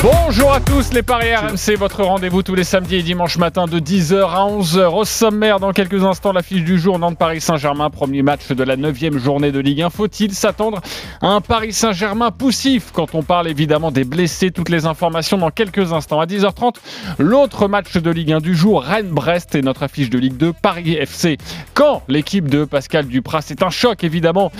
[0.00, 3.80] Bonjour à tous les Paris RMC, votre rendez-vous tous les samedis et dimanches matin de
[3.80, 4.94] 10h à 11h.
[4.94, 9.18] Au sommaire, dans quelques instants, l'affiche du jour, Nantes-Paris Saint-Germain, premier match de la 9
[9.18, 9.90] journée de Ligue 1.
[9.90, 10.80] Faut-il s'attendre
[11.20, 12.92] à un Paris Saint-Germain poussif?
[12.92, 16.20] Quand on parle évidemment des blessés Toutes les informations dans quelques instants.
[16.20, 16.76] À 10h30,
[17.18, 20.94] l'autre match de Ligue 1 du jour, Rennes-Brest et notre affiche de Ligue 2, Paris
[20.94, 21.38] FC.
[21.74, 24.52] Quand l'équipe de Pascal Duprat, c'est un choc évidemment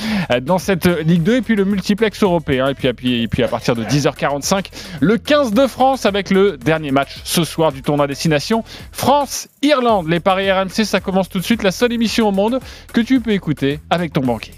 [0.43, 2.67] dans cette Ligue 2 et puis le multiplex européen.
[2.67, 4.67] Et puis, et puis, et puis à partir de 10h45,
[4.99, 10.09] le 15 de France avec le dernier match ce soir du tournoi destination France-Irlande.
[10.09, 11.63] Les paris RMC, ça commence tout de suite.
[11.63, 12.61] La seule émission au monde
[12.95, 14.55] que tu peux écouter avec ton banquier.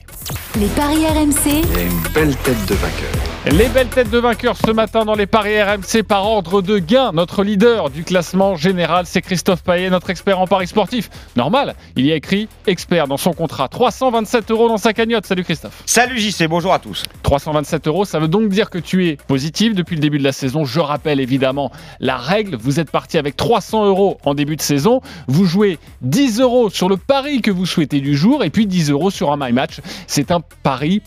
[0.61, 3.11] Les paris RMC, Il y a une belle tête de vainqueur.
[3.47, 7.13] Les belles têtes de vainqueurs ce matin dans les paris RMC par ordre de gain.
[7.13, 11.09] Notre leader du classement général, c'est Christophe Paillet, notre expert en paris sportif.
[11.37, 13.69] Normal, il y a écrit expert dans son contrat.
[13.69, 15.25] 327 euros dans sa cagnotte.
[15.25, 15.83] Salut Christophe.
[15.87, 17.05] Salut JC, bonjour à tous.
[17.23, 20.33] 327 euros, ça veut donc dire que tu es positif depuis le début de la
[20.33, 20.67] saison.
[20.67, 22.57] Je rappelle évidemment la règle.
[22.57, 25.01] Vous êtes parti avec 300 euros en début de saison.
[25.29, 28.91] Vous jouez 10 euros sur le pari que vous souhaitez du jour et puis 10
[28.91, 29.81] euros sur un My Match.
[30.07, 31.01] C'est un pari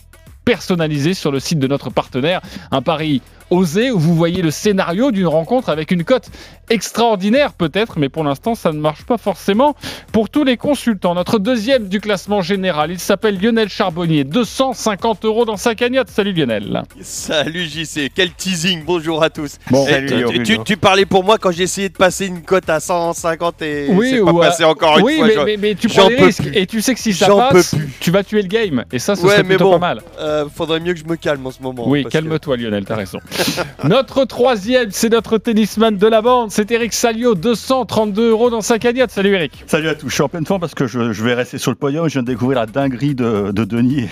[0.44, 2.40] personnalisé sur le site de notre partenaire.
[2.70, 6.28] Un pari osé où vous voyez le scénario d'une rencontre avec une cote
[6.70, 9.74] extraordinaire peut-être, mais pour l'instant ça ne marche pas forcément
[10.12, 11.14] pour tous les consultants.
[11.14, 16.08] Notre deuxième du classement général, il s'appelle Lionel Charbonnier, 250 euros dans sa cagnotte.
[16.08, 16.82] Salut Lionel.
[17.00, 19.58] Salut JC, quel teasing, bonjour à tous.
[19.70, 22.42] Bon, Eh, salut, tu- tu, tu parlais pour moi quand j'ai essayé de passer une
[22.42, 25.26] cote à 150 et c'est pas ou, passé encore une oui, fois.
[25.26, 26.56] mais, j'en- mais- mais tu prends des peux risques plus.
[26.56, 27.88] et tu sais que si ça passe, peux plus.
[28.00, 30.02] tu vas tuer le game et ça, ce Ouais, serait mais plutôt bon, pas mal.
[30.18, 31.88] euh, faudrait mieux que je me calme en ce moment.
[31.88, 33.18] Oui, parce que- calme-toi Lionel, t'as raison.
[33.84, 38.78] notre troisième, c'est notre tennisman de la bande, c'est Eric Salio, 232 euros dans sa
[38.78, 39.10] cagnotte.
[39.10, 39.64] Salut Eric.
[39.66, 41.70] Salut à tous, je suis en pleine forme parce que je, je vais rester sur
[41.70, 42.08] le podium.
[42.08, 44.08] Je viens de découvrir la dinguerie de, de Denis.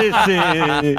[0.82, 0.96] Et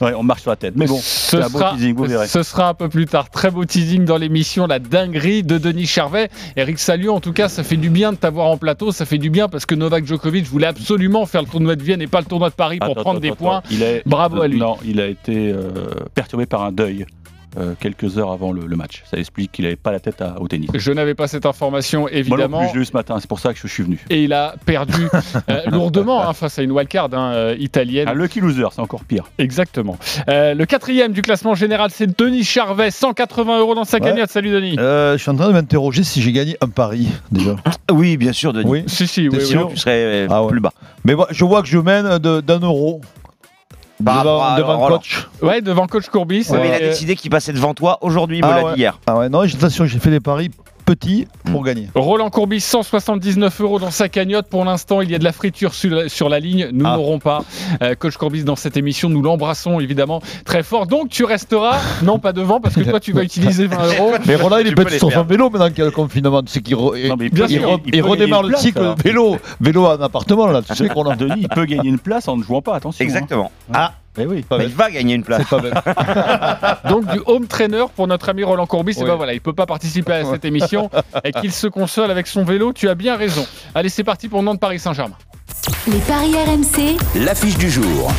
[0.00, 0.74] Ouais, on marche sur la tête.
[0.76, 2.26] Mais bon, ce c'est un beau sera, teasing, vous verrez.
[2.26, 3.30] ce sera un peu plus tard.
[3.30, 6.28] Très beau teasing dans l'émission, la dinguerie de Denis Charvet.
[6.56, 8.92] Eric Salio, en tout cas, ça fait du bien de t'avoir en plateau.
[8.92, 12.00] Ça fait du bien parce que Novak Djokovic voulait absolument faire le tournoi de Vienne
[12.02, 13.36] et pas le tournoi de Paris pour Attends, prendre attends, des attends.
[13.44, 13.62] points.
[13.70, 14.58] Il est- Bravo à lui.
[14.58, 15.68] Non, il a été euh,
[16.14, 17.04] perturbé par un deuil
[17.56, 19.02] euh, quelques heures avant le, le match.
[19.10, 20.68] Ça explique qu'il n'avait pas la tête à- au tennis.
[20.74, 22.58] Je n'avais pas cette information, Moi non évidemment.
[22.60, 23.98] plus, je l'ai eu ce matin, c'est pour ça que je suis venu.
[24.10, 25.08] et il a perdu
[25.50, 28.08] euh, lourdement hein, face à une wildcard hein, euh, italienne.
[28.08, 29.24] Un lucky loser, c'est encore pire.
[29.38, 29.96] Exactement.
[30.28, 34.04] Euh, le quatrième du classement général, c'est Denis Charvet, 180 euros dans sa Ouais.
[34.04, 34.30] cagnotte.
[34.30, 34.76] Salut Denis.
[34.78, 37.56] Euh, je suis en train de m'interroger si j'ai gagné un pari déjà.
[37.90, 38.68] Oui, bien sûr, Denis.
[38.68, 38.84] Oui.
[38.86, 39.44] Si, si, oui, oui.
[39.46, 40.50] Sinon, tu serais euh, Ah ouais.
[40.50, 40.72] plus bas.
[41.04, 43.00] Mais moi, je vois que je mène d'un euro.
[44.04, 44.98] Par devant à devant Roland.
[44.98, 45.28] coach.
[45.42, 46.46] Ouais, devant coach Courbis.
[46.50, 48.64] Ouais, mais il a Euh, décidé qu'il passait devant toi aujourd'hui, il me Ah l'a
[48.64, 48.74] ouais.
[48.74, 48.98] dit hier.
[49.06, 50.50] Ah ouais, non, attention, j'ai fait des paris
[50.88, 51.88] petits pour gagner.
[51.94, 54.46] Roland Courbis, 179 euros dans sa cagnotte.
[54.48, 56.68] Pour l'instant, il y a de la friture sur la, sur la ligne.
[56.72, 56.96] Nous Ah.
[56.96, 57.44] n'aurons pas
[57.82, 59.10] euh, Coach Courbis dans cette émission.
[59.10, 60.86] Nous l'embrassons évidemment très fort.
[60.86, 64.12] Donc, tu resteras, non pas devant, parce que toi, tu vas utiliser 20 euros.
[64.26, 66.42] Mais Roland, il est peut-être sur son vélo maintenant qu'il y a le confinement.
[66.42, 68.96] Tu sais qu'il re- redémarre le une cycle alors.
[68.96, 70.62] vélo, vélo en appartement là.
[70.62, 71.16] Tu sais qu'on a.
[71.16, 73.02] Denis, il peut gagner une place en ne jouant pas, attention.
[73.02, 73.06] hein.
[73.06, 73.50] Exactement.
[73.74, 74.72] Ah, Eh oui, pas mais bête.
[74.72, 75.44] il va gagner une place.
[75.48, 76.80] Pas.
[76.88, 78.92] Donc, du home trainer pour notre ami Roland Courbis.
[78.98, 79.06] Et Oui.
[79.08, 80.90] ben voilà, il peut pas participer à cette émission
[81.24, 82.72] et qu'il se console avec son vélo.
[82.72, 83.46] Tu as bien raison.
[83.74, 85.16] Allez, c'est parti pour Nantes-Paris Saint-Germain.
[85.86, 88.10] Les paris RMC, L'affiche du jour.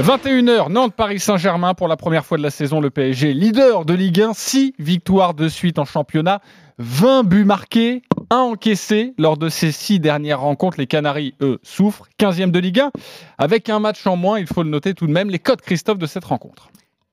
[0.00, 2.80] 21h, Nantes-Paris Saint-Germain pour la première fois de la saison.
[2.80, 6.40] Le PSG, leader de Ligue 1, 6 victoires de suite en championnat,
[6.78, 8.02] 20 buts marqués,
[8.32, 10.78] 1 encaissé lors de ces 6 dernières rencontres.
[10.78, 12.06] Les Canaries, eux, souffrent.
[12.18, 12.90] 15e de Ligue 1,
[13.36, 15.98] avec un match en moins, il faut le noter tout de même, les codes Christophe
[15.98, 16.70] de cette rencontre.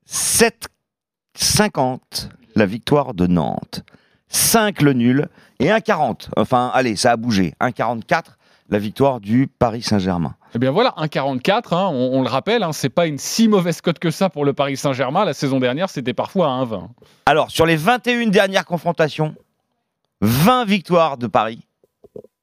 [0.08, 3.84] 7,50 la victoire de Nantes.
[4.28, 6.28] 5 le nul et 1,40.
[6.38, 7.52] Enfin, allez, ça a bougé.
[7.60, 8.22] 1,44
[8.70, 10.36] la victoire du Paris Saint-Germain.
[10.54, 13.82] Eh bien voilà, 1,44, hein, on, on le rappelle, hein, c'est pas une si mauvaise
[13.82, 15.26] cote que ça pour le Paris Saint-Germain.
[15.26, 16.88] La saison dernière, c'était parfois à 1,20.
[17.26, 19.34] Alors, sur les 21 dernières confrontations,
[20.20, 21.66] 20 victoires de Paris,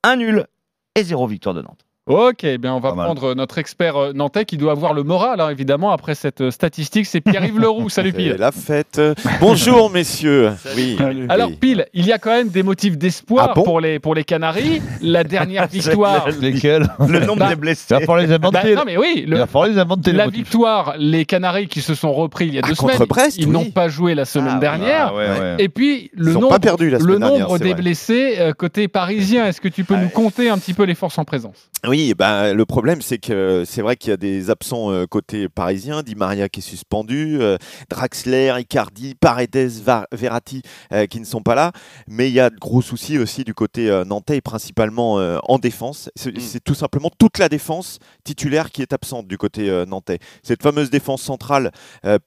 [0.03, 0.47] 1 nul
[0.95, 1.86] et 0 victoire de Nantes.
[2.07, 3.05] Ok, eh bien on va Pas mal.
[3.05, 6.51] prendre notre expert euh, nantais qui doit avoir le moral, hein, évidemment, après cette euh,
[6.51, 7.05] statistique.
[7.05, 7.89] C'est Pierre-Yves Leroux.
[7.89, 8.35] Salut C'est Pile.
[8.39, 9.01] la fête.
[9.41, 10.51] Bonjour messieurs.
[10.77, 10.97] Oui.
[11.29, 14.15] Alors Pile, il y a quand même des motifs d'espoir Ah bon pour, les, pour
[14.15, 14.81] les Canaries.
[15.01, 16.29] La dernière victoire...
[16.39, 17.93] Lesquels Le nombre Bah, des Il blessés.
[17.93, 18.75] va falloir les Bah, inventer.
[18.75, 21.93] non mais oui, Il le- va falloir les inventer la victoire, les Canaries qui se
[21.93, 23.51] sont repris il y a Ah, deux semaines, Brest, ils oui.
[23.51, 25.07] n'ont pas joué la semaine Ah, dernière.
[25.11, 25.55] Ah ouais, ouais.
[25.59, 27.81] Et puis le nombre, pas le semaine dernière, des vrai.
[27.81, 30.95] blessés euh, côté parisien, est-ce que tu peux Ah nous compter un petit peu les
[30.95, 31.69] forces en présence?
[31.87, 35.07] Oui, Oui, ben, le problème, c'est que c'est vrai qu'il y a des absents euh,
[35.07, 36.03] côté parisien.
[36.03, 37.57] Di Maria qui est suspendu, euh,
[37.89, 40.61] Draxler, Icardi, Paredes, Va- Verratti
[40.93, 41.71] euh, qui ne sont pas là.
[42.07, 46.11] Mais il y a de gros soucis aussi du côté nantais, et principalement en défense.
[46.15, 46.39] C'est Mm.
[46.39, 50.19] c'est tout simplement toute la défense titulaire qui est absente du côté nantais.
[50.43, 51.71] Cette fameuse défense centrale,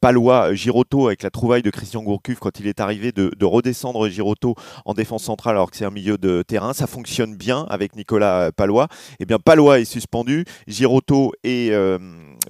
[0.00, 4.08] Palois, Giroto, avec la trouvaille de Christian Gourcuff quand il est arrivé de, de redescendre
[4.08, 6.72] Giroto en défense centrale alors que c'est un milieu de terrain.
[6.72, 8.88] Ça fonctionne bien avec Nicolas Palois.
[9.20, 11.98] Eh bien, Palois est suspendu, Giroto est euh,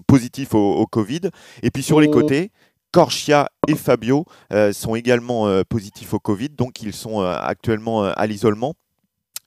[0.07, 1.31] positif au, au Covid.
[1.63, 2.13] Et puis sur les Oh.
[2.13, 2.51] côtés,
[2.93, 8.27] Corchia et Fabio euh, sont également euh, positifs au Covid, donc ils sont actuellement à
[8.27, 8.75] l'isolement.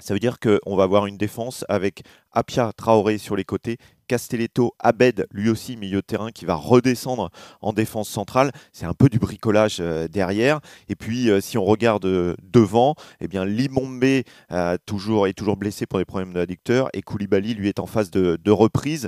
[0.03, 2.03] Ça veut dire qu'on va avoir une défense avec
[2.33, 3.77] Apia Traoré sur les côtés,
[4.09, 7.29] Castelletto, Abed, lui aussi milieu de terrain, qui va redescendre
[7.61, 8.51] en défense centrale.
[8.73, 10.59] C'est un peu du bricolage euh, derrière.
[10.89, 14.25] Et puis, euh, si on regarde euh, devant, eh bien, Limombe est
[14.85, 19.07] toujours blessé pour des problèmes d'adducteur et Koulibaly, lui, est en phase de reprise.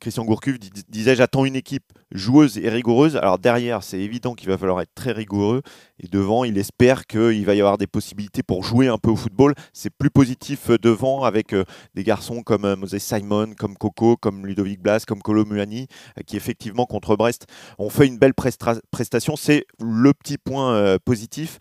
[0.00, 3.16] Christian Gourcuff dis- disait J'attends une équipe joueuse et rigoureuse.
[3.16, 5.62] Alors derrière, c'est évident qu'il va falloir être très rigoureux.
[5.98, 9.16] Et devant, il espère qu'il va y avoir des possibilités pour jouer un peu au
[9.16, 9.54] football.
[9.72, 11.64] C'est plus positif euh, devant avec euh,
[11.94, 15.88] des garçons comme euh, Moses Simon, comme Coco, comme Ludovic Blas, comme Colo Muani,
[16.26, 17.46] qui effectivement contre Brest
[17.78, 19.36] ont fait une belle prestation.
[19.36, 21.58] C'est le petit point positif.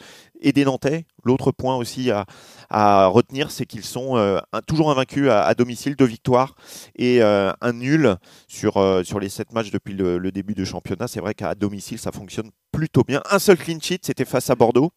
[0.47, 2.11] Et des Nantais, l'autre point aussi
[2.69, 6.53] à, retenir, c'est qu'ils sont euh, toujours invaincus à, domicile, deux victoires
[6.95, 8.15] et euh, un nul
[8.47, 11.07] sur, euh, sur les sept matchs depuis le, le début du championnat.
[11.07, 13.23] C'est vrai qu'à domicile, ça fonctionne plutôt bien.
[13.31, 14.91] Un seul clean sheet, c'était face à Bordeaux.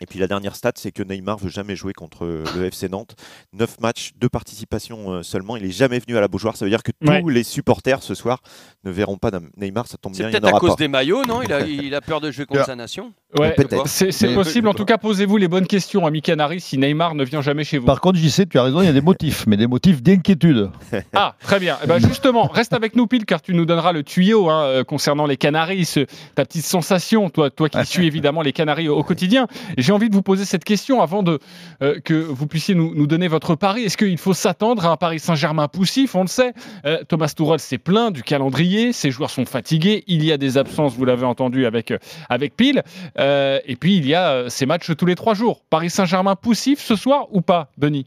[0.00, 2.26] Et puis la dernière stat, c'est que Neymar veut jamais jouer contre
[2.56, 3.14] le FC Nantes.
[3.54, 5.56] Neuf matchs, deux participations euh, seulement.
[5.56, 6.56] Il est jamais venu à la Beaujoire.
[6.56, 7.22] Ça veut dire que tous Ouais.
[7.28, 8.40] les supporters ce soir
[8.84, 9.86] ne verront pas Neymar.
[9.86, 10.76] Ça tombe C'est bien, n'y peut-être à cause pas.
[10.76, 11.40] des maillots, non?
[11.42, 12.66] Il a, il a peur de jouer contre Yeah.
[12.66, 13.86] sa nation Ouais, Peut-être.
[13.88, 14.68] c'est c'est Mais- possible.
[14.68, 17.76] En tout cas, posez-vous les bonnes questions, ami Canary, si Neymar ne vient jamais chez
[17.78, 17.84] vous.
[17.86, 20.02] Par contre, j'y sais, tu as raison, il y a des motifs, mais des motifs
[20.02, 20.70] d'inquiétude.
[21.14, 21.78] Ah, très bien.
[21.82, 24.84] Eh ben, justement, reste avec nous, Pile, car tu nous donneras le tuyau hein, euh,
[24.84, 28.96] concernant les Canaries, ce- ta petite sensation, toi, toi qui suis évidemment les Canaries au,
[28.98, 29.46] au quotidien.
[29.86, 31.38] J'ai envie de vous poser cette question avant de,
[31.80, 33.82] euh, que vous puissiez nous, nous donner votre pari.
[33.84, 36.16] Est-ce qu'il faut s'attendre à un Paris Saint-Germain poussif?
[36.16, 36.54] On le sait.
[36.84, 38.92] Euh, Thomas Tuchel s'est plaint du calendrier.
[38.92, 40.02] Ses joueurs sont fatigués.
[40.08, 41.98] Il y a des absences, vous l'avez entendu avec, euh,
[42.28, 42.82] avec Pile.
[43.20, 45.62] Euh, et puis, il y a ces matchs tous les trois jours.
[45.70, 48.06] Paris Saint-Germain poussif ce soir ou pas, Denis?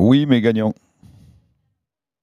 [0.00, 0.74] Oui, mais gagnant.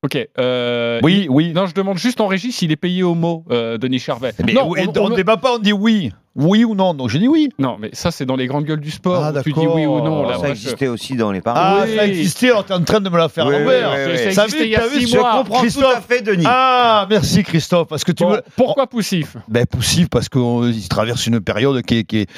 [0.04, 0.18] Ok.
[0.38, 1.54] euh, Oui, oui.
[1.54, 4.34] Non, je demande juste en régie s'il est payé au mot, euh, Denis Charvet.
[4.46, 6.12] Mais non, oui, on- on on- ne débat pas, on dit oui.
[6.38, 6.94] Oui ou non.
[6.94, 7.50] Donc j'ai dit oui.
[7.60, 9.24] non, mais ça, c'est dans les grandes gueules du sport.
[9.24, 10.22] Ah, où tu dis oui ou non.
[10.24, 11.60] Là, ça moi, je- existait aussi dans les paris.
[11.62, 11.96] Ah, Oui.
[11.96, 13.90] ça existait, alors tu es en train de me la faire Oui, à l'envers.
[13.92, 14.24] oui, oui, oui.
[14.26, 15.32] Ça Ça existait il y a six je mois.
[15.40, 15.84] comprends Christophe.
[15.84, 16.44] tout à fait, Denis.
[16.46, 21.40] Ah, merci Christophe, parce que tu Bon, pourquoi poussif Ben, poussif parce qu'il traverse une
[21.40, 22.30] période qui est, qui, est,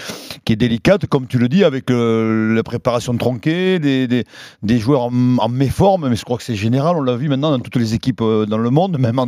[0.45, 4.23] qui est délicate, comme tu le dis, avec euh, la préparation tronquée, des, des,
[4.63, 7.51] des joueurs en, en méforme, mais je crois que c'est général, on l'a vu maintenant
[7.51, 9.27] dans toutes les équipes euh, dans le monde, même en,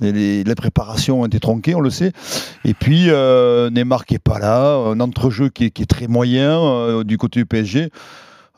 [0.00, 2.12] les, les préparations ont été tronquées, on le sait.
[2.64, 7.18] Et puis euh, Neymar qui pas là, un entrejeu qui est, très moyen euh, du
[7.18, 7.90] côté du PSG.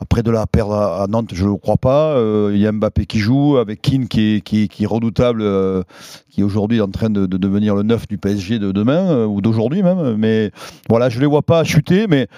[0.00, 2.16] Après de la perdre à, Nantes, je ne le crois pas.
[2.16, 5.40] Euh, Il y a Mbappé qui joue, avec Keane qui est, qui qui est redoutable,
[5.42, 5.82] euh,
[6.30, 9.40] qui aujourd'hui est en train de, de devenir le neuf du PSG de demain, ou
[9.40, 10.16] d'aujourd'hui même.
[10.16, 10.50] Mais
[10.88, 12.28] voilà, je ne les vois pas chuter, mais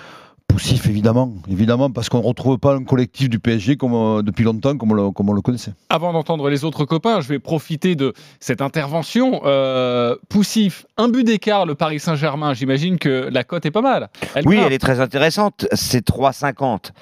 [0.49, 1.33] poussif évidemment.
[1.51, 4.93] Évidemment, parce qu'on ne retrouve pas un collectif du PSG comme, euh, depuis longtemps comme
[4.93, 5.73] on le, comme on le connaissait.
[5.91, 9.43] Avant d'entendre les autres copains, je vais profiter de cette intervention.
[9.45, 12.55] Euh, poussif, un but d'écart, le Paris Saint-Germain.
[12.55, 14.09] J'imagine que la cote est pas mal.
[14.35, 14.67] Elle Oui, grimpe.
[14.69, 15.67] elle est très intéressante.
[15.73, 16.93] C'est 3,50.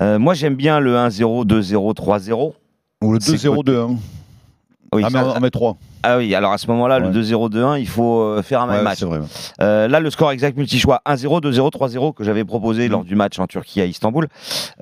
[0.00, 2.54] Euh, moi, j'aime bien le 1-0, 2-0, 3-0.
[3.02, 3.96] Ou le C'est 2-0-2-1.
[4.92, 5.76] Oui, ah, mais ça- on met 3.
[6.08, 7.06] Ah oui, alors à ce moment-là, Ouais.
[7.06, 9.02] le 2-0, 2-1, il faut euh, faire un même Ouais, match.
[9.02, 9.20] vrai.
[9.60, 12.92] Euh, là, le score exact multi-choix 1-0, 2-0, 3-0 que j'avais proposé Mm.
[12.92, 14.28] lors du match en Turquie à Istanbul.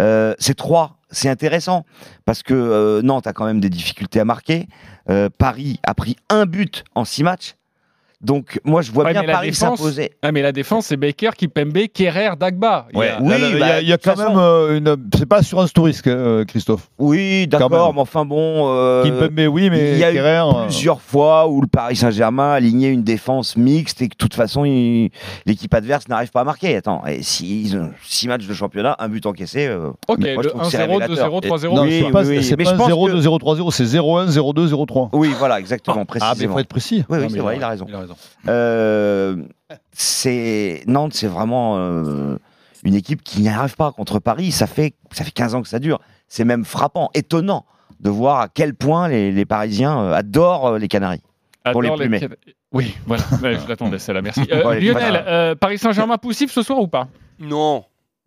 [0.00, 0.96] Euh, c'est 3.
[1.10, 1.84] C'est intéressant
[2.24, 4.66] parce que euh, Nantes a quand même des difficultés à marquer.
[5.10, 7.54] Euh, Paris a pris un but en 6 matchs.
[8.24, 10.10] Donc, moi, je vois Ouais, bien mais la Paris défense- s'imposer.
[10.22, 12.86] Ah, mais la défense, c'est Baker, Kipembe, Kerrer, Dagba.
[12.92, 14.38] Il a- Oui, Là, là, il y a, bah, il y a quand façon- même
[14.38, 14.96] euh, une.
[15.16, 16.88] C'est pas assurance touriste, euh, Christophe.
[16.98, 18.68] Oui, d'accord, mais enfin bon.
[18.74, 21.96] euh, Kimpembe, oui, mais il y a eu Kerrer, euh, plusieurs fois où le Paris
[21.96, 25.10] Saint-Germain a aligné une défense mixte et que de toute façon il-
[25.46, 26.76] l'équipe adverse n'arrive pas à marquer.
[26.76, 29.66] Attends, et ont six matchs de championnat, un but encaissé.
[29.66, 31.28] euh, Ok, moi, le trouve que c'est 1-0, révélateur.
[31.30, 31.74] 2-0, 3-0.
[31.74, 32.44] Non, Oui, c'est pas, oui, oui.
[32.44, 35.10] c'est Mais pas je pense 0, que- 2, 0, 3, 0, c'est 0-1, 0-2, 0-3.
[35.12, 36.52] Oui, voilà, exactement, Ah, mais il précisément.
[36.54, 37.04] faut être précis.
[37.08, 37.86] Oui, c'est vrai, il a raison.
[38.48, 39.36] Euh,
[39.92, 42.36] c'est Nantes, c'est vraiment euh,
[42.84, 44.52] une équipe qui n'y arrive pas contre Paris.
[44.52, 46.00] Ça fait ça fait 15 ans que ça dure.
[46.28, 47.64] C'est même frappant, étonnant
[48.00, 51.22] de voir à quel point les, les Parisiens euh, adorent les Canaries.
[51.72, 52.20] pour les plumer.
[52.72, 54.42] Oui, voilà, Ouais, je l'attendais, celle-là, merci.
[54.52, 57.06] Euh, Lionel, euh, Paris Saint-Germain poussif ce soir ou pas?
[57.38, 57.84] Non.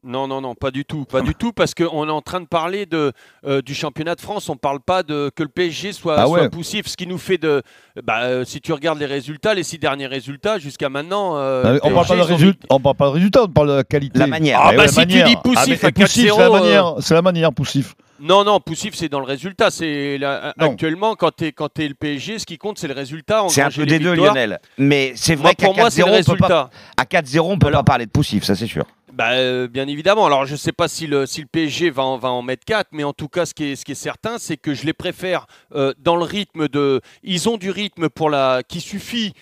[0.07, 2.45] Non, non, non, pas du tout, pas du tout, parce qu'on est en train de
[2.45, 3.11] parler de,
[3.45, 4.47] euh, du championnat de France.
[4.47, 6.39] On ne parle pas de que le PSG soit, Ah ouais.
[6.39, 7.61] soit poussif, ce qui nous fait de.
[8.03, 11.33] Bah, euh, si tu regardes les résultats, les six derniers résultats jusqu'à maintenant.
[11.35, 13.83] euh, Ah, le on, parle ont on parle pas de résultat, on parle de la
[13.83, 14.17] qualité.
[14.17, 14.61] La manière.
[14.63, 16.93] Ah, bah, ouais, si tu dis poussif Ah, c'est à poussif, c'est 4-0, la manière,
[16.99, 17.93] c'est la manière poussif.
[18.19, 19.69] Non, non, poussif, c'est dans le résultat.
[19.71, 20.19] C'est
[20.57, 23.43] actuellement quand tu es, quand le PSG, ce qui compte, c'est le résultat.
[23.49, 24.13] C'est un peu des deux.
[24.13, 24.59] Lionel.
[24.77, 26.69] Mais c'est vrai qu'à pour moi, c'est 4-0, le on peut pas, résultat.
[26.95, 28.85] à 4-0, on peut pas parler de poussif, ça c'est sûr.
[29.17, 30.27] Bah, euh, bien évidemment.
[30.27, 32.89] Alors, je ne sais pas si le, si PSG va en, va en mettre 4,
[32.91, 36.15] mais en tout cas, ce qui est, certain, c'est que je les préfère euh, dans
[36.15, 37.01] le rythme de.
[37.23, 39.33] Ils ont du rythme pour la, qui suffit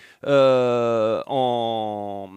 [1.27, 2.29] en,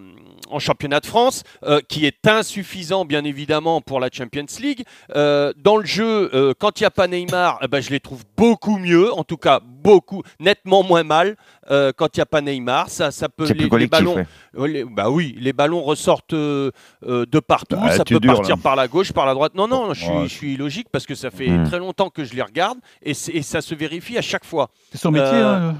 [0.51, 4.85] en championnat de France, euh, qui est insuffisant, bien évidemment, pour la Champions League.
[5.15, 8.01] Euh, dans le jeu, euh, quand il n'y a pas Neymar, eh ben, je les
[8.01, 11.37] trouve beaucoup mieux, en tout cas, beaucoup, nettement moins mal.
[11.71, 13.45] euh, quand il n'y a pas Neymar, ça, ça peut.
[13.45, 13.91] Les- plus les collectif.
[13.91, 14.27] ballons, ouais.
[14.57, 16.71] Ouais, les- bah oui, les ballons ressortent euh,
[17.07, 17.77] euh, de partout.
[17.79, 18.63] Ah, ça peut dur, partir là.
[18.63, 19.53] par la gauche, par la droite.
[19.55, 20.23] Non, non, je suis, Ouais.
[20.29, 21.65] je suis logique parce que ça fait Hmm.
[21.65, 24.71] très longtemps que je les regarde et, ça se vérifie à chaque fois.
[24.93, 25.29] C'est son métier.
[25.35, 25.75] Euh, hein.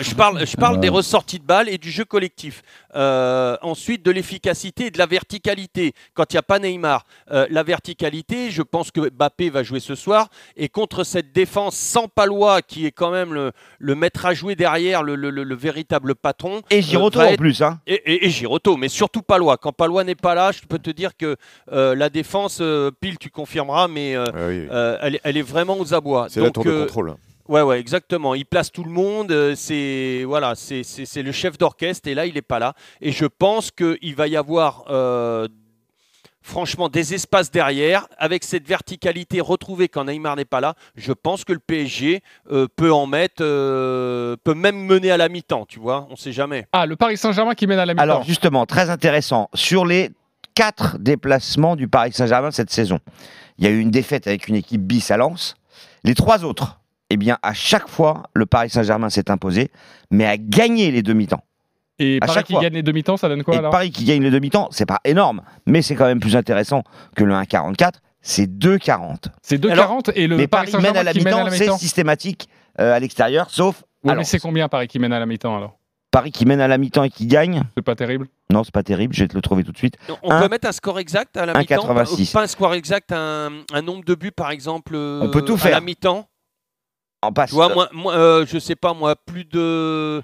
[0.00, 2.62] Je parle, je parle des ressorties de balles et du jeu collectif.
[2.94, 5.92] Euh, ensuite, de l'efficacité et de la verticalité.
[6.14, 9.80] Quand il n'y a pas Neymar, Euh, la verticalité, je pense que Mbappé va jouer
[9.80, 10.28] ce soir.
[10.56, 14.54] Et contre cette défense sans Palois, qui est quand même le, le maître à jouer
[14.56, 16.62] derrière, le, le- le- le véritable patron.
[16.70, 17.60] Et euh, Giroto va en plus.
[17.62, 17.80] Hein.
[17.86, 19.56] et, et, et Giroto, mais surtout Palois.
[19.58, 21.36] Quand Palois n'est pas là, je peux te dire que
[21.72, 24.68] euh, la défense, euh, pile, tu confirmeras, mais euh, Ah oui, oui.
[24.70, 26.26] euh, elle, est- elle est vraiment aux abois.
[26.30, 27.14] C'est tour de euh, contrôle.
[27.48, 28.34] Ouais, ouais, exactement.
[28.34, 29.32] Il place tout le monde.
[29.32, 32.74] euh, C'est voilà, c'est le chef d'orchestre et là, il n'est pas là.
[33.00, 34.84] Et je pense qu'il va y avoir.
[34.90, 35.48] euh,
[36.40, 41.44] Franchement, des espaces derrière, avec cette verticalité retrouvée quand Neymar n'est pas là, je pense
[41.44, 45.78] que le PSG euh, peut en mettre, euh, peut même mener à la mi-temps, tu
[45.78, 46.66] vois, on sait jamais.
[46.72, 48.02] Ah, le Paris Saint-Germain qui mène à la mi-temps.
[48.02, 49.50] Alors justement, très intéressant.
[49.52, 50.10] Sur les
[50.54, 52.98] quatre déplacements du Paris Saint-Germain cette saison,
[53.58, 55.54] il y a eu une défaite avec une équipe bis à Lens.
[56.02, 56.77] Les trois autres,
[57.10, 59.70] eh bien, à chaque fois, le Paris Saint-Germain s'est imposé,
[60.10, 61.42] mais a gagné les demi-temps.
[61.98, 62.62] Et à Paris chaque qui fois.
[62.62, 63.70] gagne les demi-temps, ça donne quoi Et alors?
[63.72, 66.84] Paris qui gagne les demi-temps, c'est pas énorme, mais c'est quand même plus intéressant
[67.16, 67.92] que le 1,44.
[68.20, 69.26] C'est 2,40.
[69.42, 72.48] C'est 2,40 et le Mais Paris Paris mène à la à mi-temps, c'est systématique
[72.80, 75.56] euh, à l'extérieur, sauf Ouais, alors, mais c'est combien Paris qui mène à la mi-temps
[75.56, 75.76] alors?
[76.10, 77.62] Paris qui mène à la mi-temps et qui gagne?
[77.76, 78.28] C'est pas terrible.
[78.52, 79.96] Non, c'est pas terrible, je vais te le trouver tout de suite.
[80.22, 81.74] On Un- peut mettre un score exact à la mi-temps?
[81.94, 82.32] 1,86.
[82.32, 85.54] Pas un score exact, un, un nombre de buts par exemple euh, On peut tout
[85.54, 85.72] à faire.
[85.72, 86.28] la mi-temps?
[87.22, 87.50] En passe.
[87.50, 90.22] Tu vois, moi, moi, euh, je sais pas, moi, plus de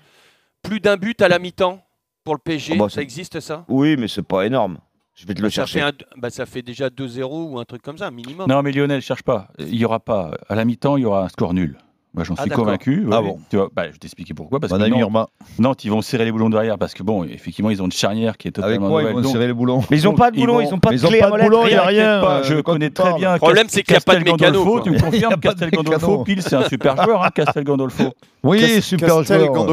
[0.62, 1.84] plus d'un but à la mi-temps
[2.24, 3.64] pour le PSG, Oh, bah, ça existe ça?
[3.68, 4.78] Oui, mais c'est pas énorme.
[5.14, 5.80] Je vais te le ça chercher.
[5.80, 8.48] fait, un- bah, ça fait déjà 2-0 ou un truc comme ça, minimum.
[8.48, 9.48] Non, mais Lionel, cherche pas.
[9.58, 10.32] Il y aura pas.
[10.48, 11.78] À la mi-temps, il y aura un score nul.
[12.14, 13.04] Moi, j'en Ah, suis convaincu.
[13.10, 13.28] Ah oui.
[13.28, 14.60] bon Tu vois, bah, je vais t'expliquer pourquoi.
[14.60, 15.26] Parce que Nantes, Irma.
[15.58, 18.36] Nantes, ils vont serrer les boulons derrière parce que, bon, effectivement, ils ont une charnière
[18.36, 19.16] qui est Avec totalement quoi ils nouvelle.
[19.16, 20.72] vont Donc, serrer les boulons Mais ils ont Donc, pas de ils boulon, vont- ils
[20.74, 22.20] ont pas de ils clé à de molette, boulon, il y a rien.
[22.20, 23.32] pas, euh, je connais très bien.
[23.32, 24.80] Le problème, c'est qu'il y a pas de Castel mécano.
[24.80, 28.04] Tu me confirmes, Castel Gandolfo, pile, c'est un super joueur, hein, Castel Gandolfo.
[28.44, 29.66] Oui, super Castel joueur.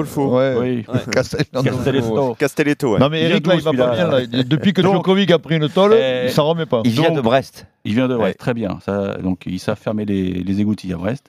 [0.62, 0.86] Oui.
[1.12, 1.76] Castel Gandolfo.
[1.76, 2.36] Castelletto.
[2.40, 2.98] Castelletto.
[3.00, 3.96] Non mais Eric là il va pas
[4.28, 4.44] bien.
[4.46, 6.82] Depuis que Djokovic a pris une tôle, Euh, il s'en remet pas.
[6.86, 7.66] Il vient de Brest.
[7.84, 8.34] Il vient de Brest, Ouais.
[8.36, 8.80] très bien.
[8.86, 11.26] Ça, donc, ils savent fermer les, les égouttilles à Brest.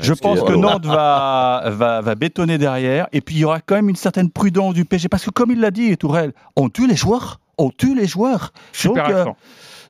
[0.00, 0.58] Je parce pense que- que.
[0.58, 3.06] Nantes va, va, va bétonner derrière.
[3.12, 5.08] Et puis, il y aura quand même une certaine prudence du PSG.
[5.08, 7.40] Parce que, comme il l'a dit, Tourelle, on tue les joueurs.
[7.56, 8.52] On tue les joueurs.
[8.72, 9.24] Super Donc, euh.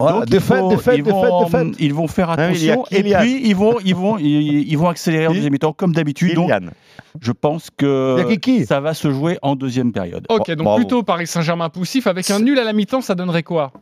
[0.00, 1.68] Voilà, donc, défaite, défaite, ils vont, défaite.
[1.78, 2.84] Ils vont faire Ah attention.
[2.90, 6.34] et puis, ils vont, ils vont, ils, ils vont accélérer en deuxième mi-temps, comme d'habitude.
[6.34, 6.50] Donc,
[7.20, 8.16] je pense que
[8.66, 10.26] ça va se jouer en deuxième période.
[10.30, 10.78] Ok, donc bravo.
[10.78, 13.72] plutôt Paris Saint-Germain poussif avec un nul à la mi-temps, ça donnerait quoi?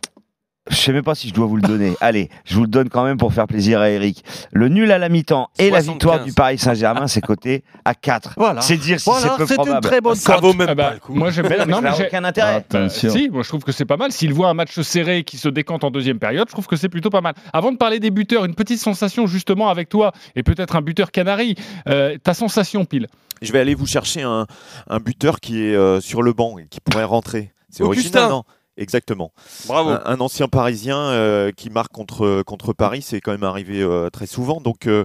[0.71, 1.95] Je sais même pas si je dois vous le donner.
[2.01, 4.25] Allez, je vous le donne quand même pour faire plaisir à Eric.
[4.53, 5.93] Le nul à la mi-temps et la 75.
[5.93, 8.35] victoire du Paris Saint-Germain, c'est coté à 4.
[8.37, 8.61] Voilà.
[8.61, 9.87] C'est dire si Voilà, c'est peu c'est une probable.
[9.89, 11.15] très bonne Ça vaut même Ah bah, pas le coup.
[11.15, 11.31] Moi,
[11.67, 12.55] non, mais ça j'ai- aucun intérêt.
[12.55, 13.11] Attention.
[13.11, 14.13] Si, moi je trouve que c'est pas mal.
[14.13, 16.89] S'il voit un match serré qui se décante en deuxième période, je trouve que c'est
[16.89, 17.35] plutôt pas mal.
[17.53, 21.11] Avant de parler des buteurs, une petite sensation justement avec toi et peut-être un buteur
[21.11, 21.57] canari.
[21.89, 23.09] Euh, ta sensation pile?
[23.41, 24.47] Je vais aller vous chercher un,
[24.89, 27.51] un buteur qui est euh, sur le banc et qui pourrait rentrer.
[27.69, 28.21] C'est Augustin.
[28.21, 28.43] original, non?
[28.77, 29.33] Exactement.
[29.67, 29.91] Bravo.
[29.91, 34.09] Un, un ancien Parisien euh, qui marque contre, contre Paris, c'est quand même arrivé euh,
[34.09, 34.61] très souvent.
[34.61, 35.05] Donc, euh,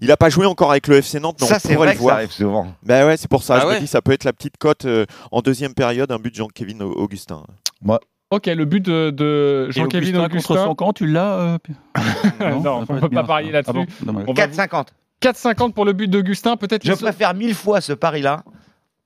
[0.00, 1.98] il n'a pas joué encore avec le FC Nantes, mais Ça, on pourrait vrai le
[1.98, 2.68] que ça arrive souvent.
[2.84, 3.56] Ben ouais, c'est pour ça.
[3.56, 6.12] Ah je ouais me dis, ça peut être la petite cote euh, en deuxième période,
[6.12, 7.42] un but de Jean-Kévin Augustin.
[8.30, 10.64] Ok, le but de, Jean-Kévin Augustin contre Augustin.
[10.66, 11.58] son camp, tu l'as euh,
[12.62, 13.72] Non, on ça peut pas parier là-dessus.
[13.74, 14.24] Ah bon Dommage.
[14.28, 14.86] On va 4,50.
[15.22, 16.56] 4,50 pour le but d'Augustin.
[16.56, 16.86] Peut-être.
[16.86, 18.44] Je préfère mille fois ce pari-là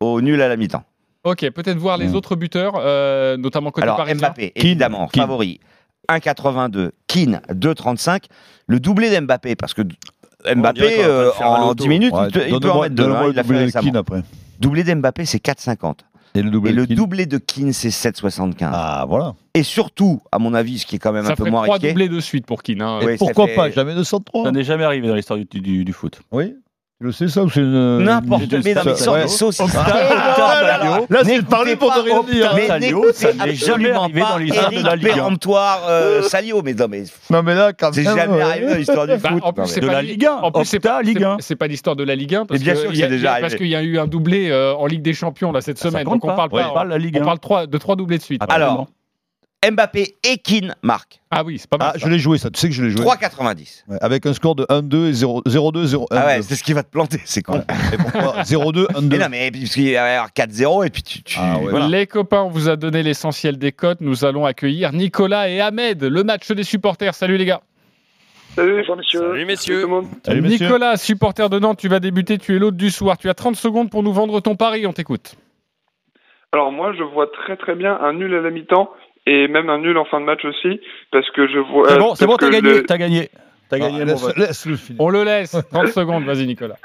[0.00, 0.82] au nul à la mi-temps.
[1.24, 2.14] Ok, peut-être voir les Mm.
[2.16, 4.16] autres buteurs, euh, notamment côté Alors parisien.
[4.28, 5.22] Mbappé, évidemment, Keane.
[5.26, 5.60] favori.
[6.08, 6.92] 1,82.
[7.06, 8.24] Keane, 2,35.
[8.66, 9.82] Le doublé d'Mbappé, parce que
[10.54, 11.84] Mbappé, euh, en loto.
[11.84, 13.04] 10 minutes, Ouais, il peut, il peut en mettre deux.
[13.04, 13.80] hein, le il l'a fait.
[13.80, 14.22] Keane après.
[14.58, 16.00] Doublé d'Mbappé, c'est 4,50.
[16.34, 18.70] Et le doublé Et de le Keane doublé de Keane, c'est 7,75.
[18.72, 19.34] Ah, voilà.
[19.54, 21.62] Et surtout, à mon avis, ce qui est quand même Ça un peu ferait moins
[21.62, 21.88] trois risqué.
[21.90, 22.82] doublés de suite pour Keane.
[22.82, 22.98] hein.
[23.00, 23.70] Ça Pourquoi fait- pas?
[23.70, 26.20] Jamais 203 Ça n'est jamais arrivé dans l'histoire du, du- du foot.
[26.32, 26.54] Oui.
[27.02, 27.98] Le sais, ça ou c'est une.
[28.04, 28.82] N'importe une- mais non,
[29.12, 29.26] ouais.
[31.10, 32.52] Là, c'est parler pour ne rien dire.
[32.54, 36.62] Mais Salio, ça n'est jamais arrivé dans l'histoire de la Ligue péremptoire euh, Salio.
[36.62, 38.42] Mais non, mais Non, mais là, quand c'est même, jamais ouais.
[38.42, 39.42] arrivé dans l'histoire du Bah, foot.
[39.44, 40.32] en plus, c'est De pas la li- Ligue 1.
[40.42, 41.36] En plus, c'est pas, Ligue c'est- 1.
[41.40, 43.36] c'est pas l'histoire de la Ligue 1 parce Mais bien que sûr que c'est déjà
[43.40, 45.90] parce qu'il y a eu un doublé euh, en Ligue des Champions là cette Ça
[45.90, 46.04] semaine.
[46.04, 46.68] Donc on parle Ouais, pas.
[46.70, 47.24] on parle de la Ligue on 1.
[47.24, 48.42] parle trois- de trois doublés de suite.
[48.48, 48.86] Alors,
[49.70, 51.20] Mbappé et Keane marquent.
[51.30, 51.92] Ah oui, c'est pas mal.
[51.94, 52.04] Ah, ça.
[52.04, 52.50] je l'ai joué, ça.
[52.50, 53.02] Tu sais que je l'ai joué.
[53.04, 53.84] 3,90.
[53.88, 56.06] Ouais, avec un score de 1-2 et 0 0-2, 0-1.
[56.10, 57.62] Ah ouais, c'est ce qui va te planter, c'est con.
[57.92, 59.08] Et pourquoi 0-2, 1-2.
[59.08, 61.22] Mais non, mais parce qu'il y avoir 4-0 et puis tu.
[61.22, 61.70] tu- Ah ouais.
[61.70, 61.86] voilà.
[61.88, 64.00] Les copains, on vous a donné l'essentiel des cotes.
[64.00, 67.14] Nous allons accueillir Nicolas et Ahmed, le match des supporters.
[67.14, 67.60] Salut les gars.
[68.56, 69.20] Salut, bonjour messieurs.
[69.20, 69.86] Salut messieurs.
[70.26, 70.66] Salut, messieurs.
[70.66, 72.36] Nicolas, supporter de Nantes, tu vas débuter.
[72.36, 73.16] Tu es l'hôte du soir.
[73.16, 74.86] Tu as 30 secondes pour nous vendre ton pari.
[74.86, 75.36] On t'écoute.
[76.52, 78.90] Alors moi, je vois très très bien un nul à la mi-temps
[79.26, 81.88] et même un nul en fin de match aussi, parce que je vois.
[81.88, 82.74] C'est euh, bon, c'est bon, t'as gagné.
[82.74, 83.28] le- T'as gagné.
[83.68, 84.04] T'as Ah, gagné.
[84.04, 85.00] laisse, finir.
[85.00, 85.56] On le laisse.
[85.70, 86.24] 30 secondes.
[86.24, 86.76] Vas-y, Nicolas.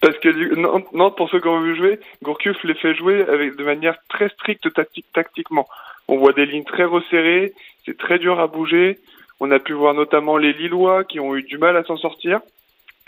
[0.00, 3.56] Parce que Nantes, Nantes, pour ceux qui ont vu jouer, Gourcuff les fait jouer avec
[3.56, 5.68] de manière très stricte tacti- tactiquement.
[6.08, 7.52] On voit des lignes très resserrées,
[7.86, 8.98] c'est très dur à bouger.
[9.38, 12.40] On a pu voir notamment les Lillois qui ont eu du mal à s'en sortir,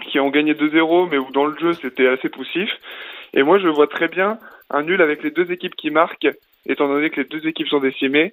[0.08, 2.70] qui ont gagné 2-0, mais où dans le jeu c'était assez poussif.
[3.34, 4.38] Et moi je vois très bien
[4.70, 6.28] un nul avec les deux équipes qui marquent,
[6.66, 8.32] étant donné que les deux équipes sont décimées.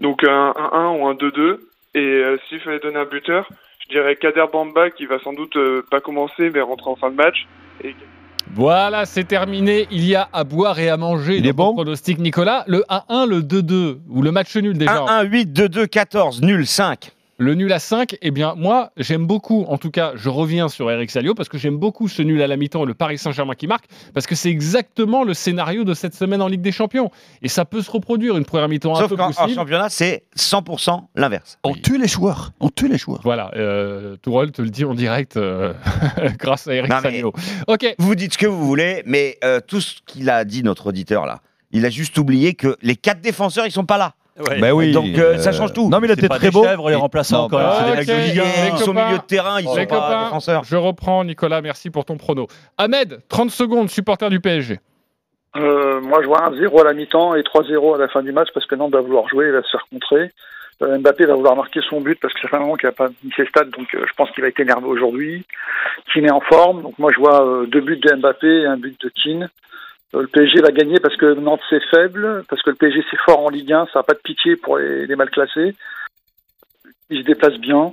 [0.00, 1.58] Donc un 1-1 ou un 2-2.
[1.94, 3.48] Et euh, s'il fallait donner un buteur,
[3.80, 7.10] je dirais Kader Bamba qui va sans doute euh, pas commencer mais rentrer en fin
[7.10, 7.46] de match.
[7.82, 7.94] Et
[8.54, 9.86] Voilà, c'est terminé.
[9.90, 11.36] Il y a à boire et à manger.
[11.36, 12.64] Il est bon pronostic, Nicolas.
[12.66, 15.04] Le 1-1, le 2-2 ou le match nul déjà.
[15.04, 17.15] 1-1, 8, 2-2, 14, nul, 5.
[17.38, 20.90] Le nul à 5, eh bien, moi, j'aime beaucoup, en tout cas, je reviens sur
[20.90, 23.54] Eric Salio, parce que j'aime beaucoup ce nul à la mi-temps et le Paris Saint-Germain
[23.54, 27.10] qui marque, parce que c'est exactement le scénario de cette semaine en Ligue des Champions.
[27.42, 31.08] Et ça peut se reproduire, une première mi-temps un peu qu'en en championnat, c'est 100%
[31.14, 31.58] l'inverse.
[31.62, 32.52] On tue les joueurs.
[32.58, 33.20] On tue les joueurs.
[33.22, 35.74] Voilà, euh, Tourelle te le dit en direct euh,
[36.38, 37.34] grâce à Eric Non, Salio.
[37.66, 40.86] Ok, Vous dites ce que vous voulez, mais euh, tout ce qu'il a dit, notre
[40.86, 41.40] auditeur, là,
[41.70, 44.14] il a juste oublié que les quatre défenseurs, ils sont pas là.
[44.38, 44.60] Ouais.
[44.60, 44.92] Ben oui.
[44.92, 45.88] Donc, euh, ça change tout.
[45.88, 46.62] Non, mais il C'est était très des beau.
[46.62, 47.66] chèvres, les remplaçants, Non, quand même.
[47.66, 48.18] bah, Ah, C'est des ok.
[48.18, 48.42] mecs de Ligue 1.
[48.64, 50.64] Les Ils sont milieu de terrain, ils sont pas défenseurs.
[50.64, 52.46] je reprends, Nicolas, merci pour ton prono.
[52.76, 54.78] Ahmed, 30 secondes, supporter du PSG.
[55.56, 58.30] Euh, moi, je vois un 0 à la mi-temps et 3-0 à la fin du
[58.32, 60.30] match parce que Nantes va vouloir jouer, il va se faire contrer.
[60.82, 62.92] Euh, Mbappé va vouloir marquer son but parce que ça fait un moment qu'il n'a
[62.92, 65.46] pas mis ses stades, donc euh, je pense qu'il va être énervé aujourd'hui.
[66.12, 68.76] Keane est en forme, donc moi je vois euh, deux buts de Mbappé et un
[68.76, 69.48] but de Keane.
[70.14, 73.20] Euh, le PSG va gagner parce que Nantes c'est faible, parce que le PSG c'est
[73.20, 75.74] fort en Ligue 1, ça n'a pas de pitié pour les, mal classés.
[77.10, 77.92] Il se déplace bien.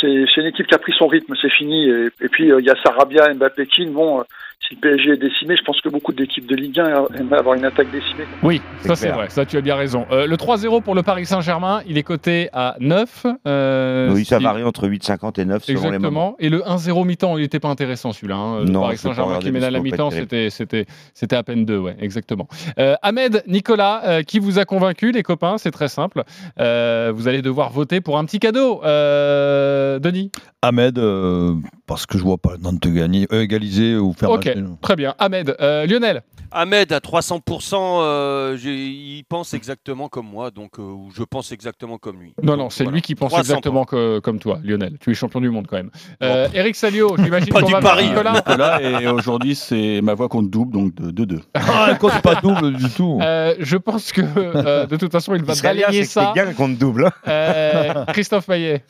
[0.00, 1.88] C'est une équipe qui a pris son rythme, c'est fini.
[1.88, 3.92] Et, puis euh, il y a Sarabia, Mbappé, Keane.
[3.92, 4.24] Bon, euh,
[4.66, 7.54] si le PSG est décimé, je pense que beaucoup d'équipes de Ligue 1 aimeraient avoir
[7.54, 8.24] une attaque décimée.
[8.42, 10.04] Oui, ça c'est vrai, ça tu as bien raison.
[10.10, 13.26] Euh, le 3-0 pour le Paris Saint-Germain, il est coté à 9.
[13.46, 16.36] euh, Oui, ça varie entre 8,50 et 9 selon les moments.
[16.36, 16.36] Exactement.
[16.40, 18.36] Et le 1-0 mi-temps, il n'était pas intéressant celui-là.
[18.36, 18.58] hein.
[18.64, 21.78] Le Non, Paris Saint-Germain qui mène à la mi-temps, c'était, c'était, c'était à peine deux,
[21.78, 22.48] ouais, exactement.
[22.78, 26.24] Euh, Ahmed, Nicolas, euh, qui vous a convaincu, les copains C'est très simple.
[26.60, 28.82] Euh, vous allez devoir voter pour un petit cadeau.
[28.84, 30.30] Euh, Denis?
[30.62, 31.54] Ahmed, euh,
[31.88, 34.68] parce que je vois pas Nantes gagner, euh, égaliser ou faire Ok, match nul.
[34.80, 35.14] très bien.
[35.18, 41.10] Ahmed, euh, Lionel Ahmed à 300%, euh, il pense exactement comme moi, donc euh, ou
[41.14, 42.32] je pense exactement comme lui.
[42.42, 42.94] Non, Donc, non, c'est voilà.
[42.96, 43.40] lui qui pense 300%.
[43.40, 44.96] exactement que- comme toi, Lionel.
[45.00, 45.90] Tu es champion du monde quand même.
[46.22, 48.08] Euh, Eric Salio, j'imagine Pas qu'on du va vers pari.
[48.08, 48.32] Nicolas.
[48.32, 51.40] Nicolas, et aujourd'hui, c'est ma voix compte double, donc de 2-2.
[51.54, 53.18] Ah, quand c'est pas double du tout.
[53.22, 56.32] Euh, je pense que euh, de toute façon, il va balayer ça.
[56.34, 57.06] c'est bien contre double.
[57.06, 57.12] hein.
[57.28, 58.84] Euh, Christophe Maillet.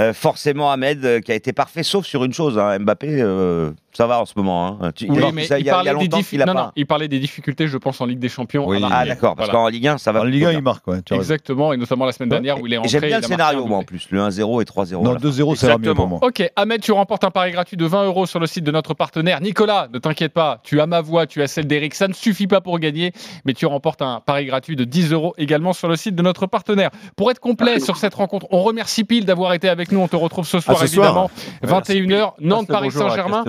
[0.00, 2.43] Euh, forcément, Ahmed, qui a été parfait, sauf sur une chose.
[2.58, 4.78] Hein, Mbappé, euh, ça va en ce moment.
[4.82, 4.92] hein.
[4.94, 6.62] Tu- Oui, il, mais ça, parlait des longtemps diffi- qu'il a non, pas.
[6.64, 8.66] non, il parlait des difficultés, je pense, en Ligue des Champions.
[8.66, 8.78] Oui.
[8.82, 9.08] Ah marquer.
[9.08, 9.64] d'accord, parce Voilà.
[9.64, 10.20] qu'en Ligue 1, ça va.
[10.20, 11.00] En Ligue 1, il marque, ouais.
[11.10, 12.88] Exactement, et notamment la semaine dernière où il est Et entré.
[12.90, 14.06] J'aime bien il le scénario, moi, en plus.
[14.10, 15.02] Le 1-0 et 3-0.
[15.02, 15.28] Non, à la fin.
[15.28, 16.18] 2-0, c'est mieux pour moi.
[16.22, 18.94] Ok, Ahmed, tu remportes un pari gratuit de 20 euros sur le site de notre
[18.94, 19.40] partenaire.
[19.40, 21.94] Nicolas, ne t'inquiète pas, tu as ma voix, tu as celle d'Eric.
[21.94, 23.12] Ça ne suffit pas pour gagner,
[23.44, 26.46] mais tu remportes un pari gratuit de 10 euros également sur le site de notre
[26.46, 26.90] partenaire.
[27.16, 30.00] Pour être complet sur cette rencontre, on remercie Pile d'avoir été avec nous.
[30.00, 31.06] On te retrouve ce soir, ce soir.
[31.06, 31.30] évidemment,
[31.62, 33.44] 21h, Nantes, Paris Saint-Germain.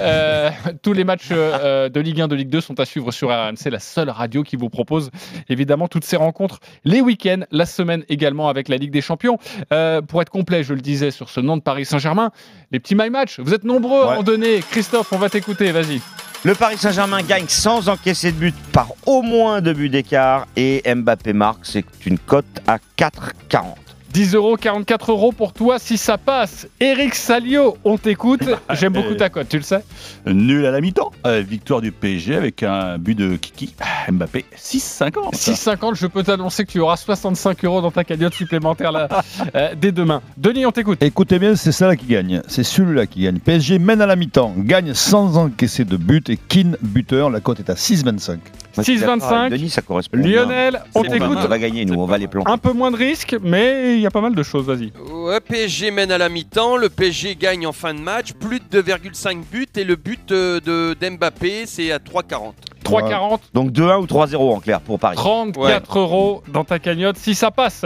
[0.00, 0.50] Euh,
[0.82, 3.70] tous les matchs euh, de Ligue 1, de Ligue 2 sont à suivre sur RMC,
[3.70, 5.10] la seule radio qui vous propose
[5.48, 9.38] évidemment toutes ces rencontres les week-ends, la semaine également avec la Ligue des Champions.
[9.72, 12.30] Euh, pour être complet, je le disais, sur ce Nantes Paris Saint-Germain,
[12.70, 13.40] les petits my match.
[13.40, 14.60] Vous êtes nombreux à en donner.
[14.70, 15.72] Christophe, on va t'écouter.
[15.72, 16.00] Vas-y.
[16.44, 20.82] Le Paris Saint-Germain gagne sans encaisser de but par au moins deux buts d'écart et
[20.86, 23.87] Mbappé marque, c'est une cote à 4,40.
[24.12, 26.66] 10 euros, 44 euros pour toi si ça passe.
[26.80, 28.42] Eric Salio, on t'écoute.
[28.72, 29.84] J'aime beaucoup ta cote, tu le sais.
[30.26, 31.12] Nul à la mi-temps.
[31.26, 33.74] Euh, victoire du PSG avec un but de Kiki
[34.10, 35.34] Mbappé 6,50.
[35.34, 39.08] 6,50, je peux t'annoncer que tu auras 65 euros dans ta cagnotte supplémentaire là,
[39.54, 40.22] euh, dès demain.
[40.36, 41.02] Denis, on t'écoute.
[41.02, 42.42] Écoutez bien, c'est ça là qui gagne.
[42.48, 43.38] C'est celui-là qui gagne.
[43.38, 47.30] PSG mène à la mi-temps, gagne sans encaisser de but et Keane buteur.
[47.30, 48.38] La cote est à 6,25.
[48.78, 49.34] Moi, je suis d'accord 6,25.
[49.34, 50.18] avec Denis, ça correspond.
[50.18, 50.42] bien.
[50.44, 51.38] Lionel, on t'écoute.
[51.42, 52.48] On va gagner, nous, on va les planter.
[52.48, 54.92] Un peu moins de risques, mais il y a pas mal de choses, vas-y.
[55.12, 58.80] Ouais, PSG mène à la mi-temps, le PSG gagne en fin de match, plus de
[58.80, 62.52] 2,5 buts et le but euh, de d'Mbappé c'est à 3,40.
[62.84, 63.40] 3,40.
[63.52, 65.16] Donc 2-1 ou 3-0 en clair pour Paris.
[65.16, 67.84] 34 euros dans ta cagnotte si ça passe.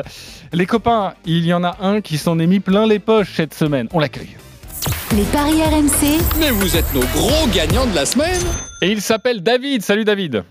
[0.52, 3.54] Les copains, il y en a un qui s'en est mis plein les poches cette
[3.54, 3.88] semaine.
[3.92, 4.36] On l'accueille.
[5.16, 6.20] Les paris RMC.
[6.40, 8.40] Mais vous êtes nos gros gagnants de la semaine.
[8.82, 9.82] Et il s'appelle David.
[9.82, 10.44] Salut David.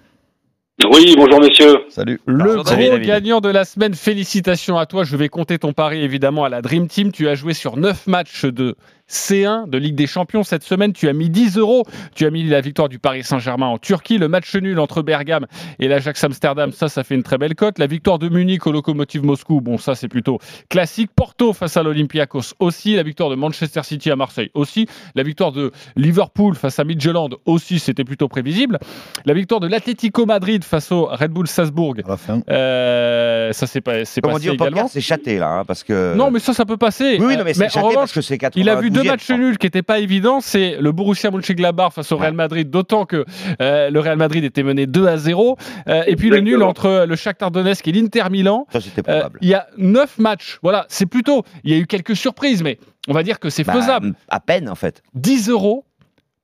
[0.90, 1.80] Oui, bonjour messieurs.
[1.90, 2.20] Salut.
[2.26, 3.02] Le Bonjour, gros David.
[3.06, 5.04] gagnant de la semaine, félicitations à toi.
[5.04, 7.12] Je vais compter ton pari évidemment à la Dream Team.
[7.12, 8.76] Tu as joué sur 9 matchs de
[9.12, 10.94] C1 de Ligue des Champions cette semaine.
[10.94, 11.84] Tu as mis 10 euros.
[12.16, 14.18] Tu as mis la victoire du Paris Saint-Germain en Turquie.
[14.18, 15.46] Le match nul entre Bergame
[15.80, 17.78] et l'Ajax Amsterdam, ça, ça fait une très belle cote.
[17.78, 21.12] La victoire de Munich au Lokomotiv Moscou, bon, ça, c'est plutôt classique.
[21.16, 22.96] Porto face à l'Olympiakos aussi.
[22.96, 24.88] La victoire de Manchester City à Marseille aussi.
[25.16, 28.80] La victoire de Liverpool face à Midtjylland aussi, c'était plutôt prévisible.
[29.26, 31.96] La victoire de l'Atlético Madrid face au Red Bull Salzbourg.
[32.06, 32.42] À la fin.
[32.50, 34.88] Euh, ça c'est pas c'est Comme on passé dit au également.
[34.88, 36.16] c'est chaté là, hein, parce que.
[36.16, 37.18] Non, mais ça, ça peut passer.
[37.20, 38.62] Oui, oui, non, mais c'est en chaté revanche, parce que c'est 80.
[38.62, 40.40] il a vu deux matchs nuls qui n'étaient pas évidents.
[40.42, 43.26] C'est le Borussia Mönchengladbach face au Real Madrid, d'autant que
[43.62, 45.58] euh, le Real Madrid était mené 2 à 0.
[45.88, 48.68] Euh, et puis le nul entre le Shakhtar Donetsk et l'Inter Milan.
[48.72, 49.40] Ça, c'était Euh, probable.
[49.42, 50.60] il y a 9 matchs.
[50.64, 51.44] Voilà, c'est plutôt.
[51.64, 54.14] Il y a eu quelques surprises, mais on va dire que c'est Bah, faisable.
[54.30, 55.02] À peine en fait.
[55.16, 55.86] 10 euros,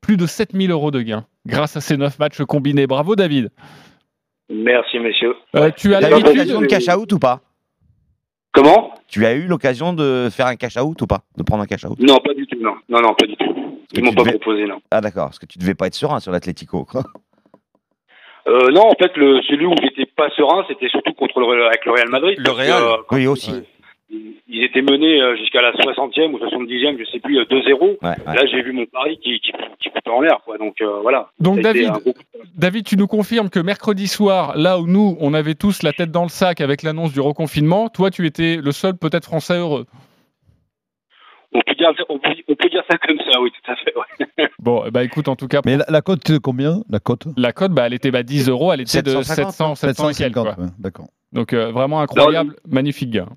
[0.01, 2.87] plus de 7000 euros de gains grâce à ces 9 matchs combinés.
[2.87, 3.49] Bravo, David.
[4.49, 5.35] Merci messieurs.
[5.55, 6.47] Euh, tu as l'habitude.
[6.47, 7.41] de cash out ou pas?
[8.57, 11.19] Comment Tu as eu l'occasion de faire un cash out ou pas?
[11.37, 11.99] De prendre un cash out?
[11.99, 12.73] Non, pas du tout, non.
[12.89, 13.45] Non, non, pas du tout.
[13.93, 14.81] Ils m'ont pas devais- proposé, non.
[14.89, 16.83] Ah d'accord, parce que tu devais pas être serein sur l'Atlético.
[16.83, 17.03] quoi.
[18.47, 21.85] Euh, non, en fait, le, celui où j'étais pas serein, c'était surtout contre le, avec
[21.85, 22.35] le Real Madrid.
[22.39, 22.81] Le parce que, Real.
[22.81, 23.51] euh, Oui, aussi.
[24.09, 27.81] Ils étaient menés euh, jusqu'à la 60e ou 70e, je sais plus, euh, 2-0.
[27.81, 28.15] Ouais, ouais.
[28.25, 30.57] Là, j'ai vu mon pari qui, qui, qui foutait en l'air, quoi.
[30.57, 31.29] Donc, euh, voilà.
[31.39, 31.91] Donc, David,
[32.55, 36.11] David, tu nous confirmes que mercredi soir, là où nous, on avait tous la tête
[36.11, 39.85] dans le sac avec l'annonce du reconfinement, toi, tu étais le seul peut-être français heureux.
[41.53, 43.93] on, peut dire, on, peut, on peut dire ça comme ça, oui, tout à fait.
[43.95, 44.47] Ouais.
[44.59, 47.27] Bon, ben, écoute, en tout cas, Mais la, la cote, euh, combien La cote?
[47.37, 50.13] La cote, bah, elle était bah, 10 euros, elle était de 750, 700, 700 et
[50.13, 50.35] quelques.
[50.35, 50.63] 750, quoi.
[50.63, 51.07] ouais, d'accord.
[51.33, 53.27] Donc, euh, vraiment incroyable, magnifique gars.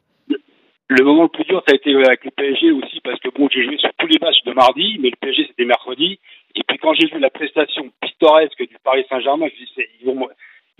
[0.92, 3.48] Le moment le plus dur, ça a été avec le PSG aussi, parce que bon,
[3.48, 6.18] j'ai joué sur tous les matchs de mardi, mais le PSG c'était mercredi.
[6.56, 10.28] Et puis quand j'ai vu la prestation pittoresque du Paris Saint-Germain, je me ils vont,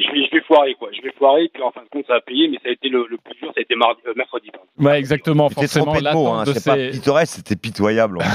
[0.01, 1.51] je vais, je vais foirer quoi, je vais foirer.
[1.53, 3.35] Puis en fin de compte, ça a payé, mais ça a été le, le plus
[3.41, 4.49] dur, ça a été mardi, euh, mercredi.
[4.53, 4.67] pardon.
[4.79, 8.19] Ouais, exactement, t'es forcément, trompé de mots, hein, pas pittoresque, c'était pitoyable.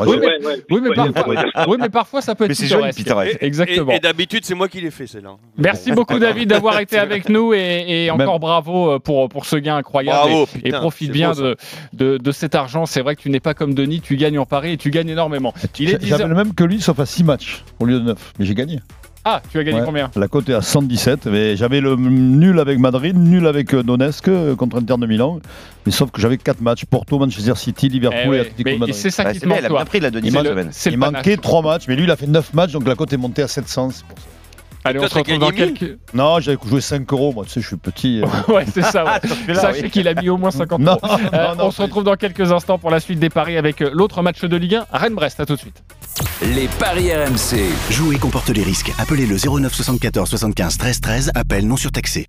[0.00, 1.64] Oui, mais- Ouais, ouais, Oui, mais, ouais, parfois, ouais, ouais.
[1.68, 2.98] oui, mais parfois, ça peut être Mais joli, pittoresque.
[2.98, 3.38] pittoresque.
[3.42, 3.92] Exactement.
[3.92, 5.36] Et, et d'habitude, c'est moi qui l'ai fait, celle-là.
[5.56, 9.56] Merci beaucoup, David, d'avoir été avec nous et, et encore bravo euh, pour, pour ce
[9.56, 10.18] gain incroyable.
[10.30, 11.42] Bravo, et, et profite bien beau, ça.
[11.42, 11.56] de,
[11.92, 12.86] de, de cet argent.
[12.86, 15.08] C'est vrai que tu n'es pas comme Denis, tu gagnes en pari et tu gagnes
[15.10, 15.52] énormément.
[15.78, 16.28] Il est 10 J'avais heures.
[16.28, 18.32] le même que lui, sauf à 6 matchs au lieu de 9.
[18.38, 18.78] Mais j'ai gagné.
[19.24, 19.86] Ah, tu as gagné Ouais.
[19.86, 21.26] combien La cote est à 117.
[21.26, 25.38] Mais j'avais le nul avec Madrid, nul avec euh, Donetsk euh, contre Inter de Milan.
[25.86, 28.78] Mais sauf que j'avais 4 matchs Porto, Manchester City, Eh Liverpool ouais, et Atlético mais
[28.78, 28.94] Madrid.
[28.96, 30.34] C'est ça Ouais, qui te c'est bien, manque, il a bien pris la Denis Il
[30.34, 30.96] panache.
[30.96, 33.42] manquait 3 matchs, mais lui il a fait 9 matchs, donc la cote est montée
[33.42, 33.90] à 700.
[33.90, 34.24] c'est pour ça.
[34.84, 35.98] Allez, on se retrouve dans quelques.
[36.12, 38.20] Non, j'avais joué 5 euros, moi, tu sais, je suis petit.
[38.22, 38.26] euh.
[38.52, 39.04] Ouais, c'est ça.
[39.04, 39.28] ouais.
[39.28, 39.90] celui-là, Sachez oui.
[39.90, 41.00] qu'il a mis au moins 50 non, euros.
[41.02, 43.80] non, Euh, non, on se retrouve dans quelques instants pour la suite des paris avec
[43.80, 45.40] euh, l'autre match de Ligue 1, Rennes-Brest.
[45.40, 45.82] À tout de suite.
[46.42, 47.58] Les paris RMC.
[47.90, 48.92] Jouer comporte les risques.
[48.98, 51.30] Appelez le 09 74 75 13 13.
[51.34, 52.26] Appel non surtaxé.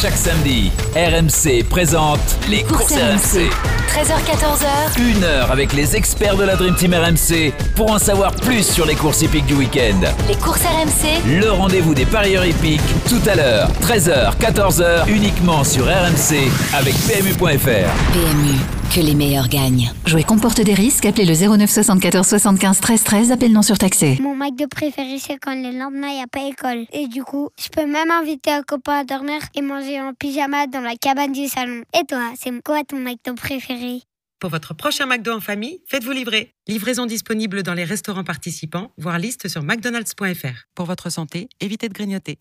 [0.00, 3.50] Chaque samedi, RMC présente les courses RMC.
[3.88, 5.00] 13h14h.
[5.00, 8.84] Une heure avec les experts de la Dream Team RMC pour en savoir plus sur
[8.84, 10.00] les courses hippiques du week-end.
[10.28, 11.40] Les courses RMC.
[11.40, 18.12] Le rendez-vous des parieurs hippiques tout à l'heure, 13h, 14h, uniquement sur RMC avec PMU.fr.
[18.12, 18.58] PMU,
[18.94, 19.90] que les meilleurs gagnent.
[20.06, 21.06] Jouer comporte des risques.
[21.06, 23.32] Appelez le 09 74 75 13 13.
[23.32, 24.18] Appel non surtaxé.
[24.20, 26.86] Mon McDo préféré, c'est quand le lendemain, il n'y a pas école.
[26.92, 30.66] Et du coup, je peux même inviter un copain à dormir et manger en pyjama
[30.66, 31.82] dans la cabane du salon.
[31.98, 34.02] Et toi, c'est quoi ton McDo préféré?
[34.38, 36.52] Pour votre prochain McDo en famille, faites-vous livrer.
[36.68, 40.66] Livraison disponible dans les restaurants participants, voire liste sur mcdonalds.fr.
[40.74, 42.38] Pour votre santé, évitez de grignoter.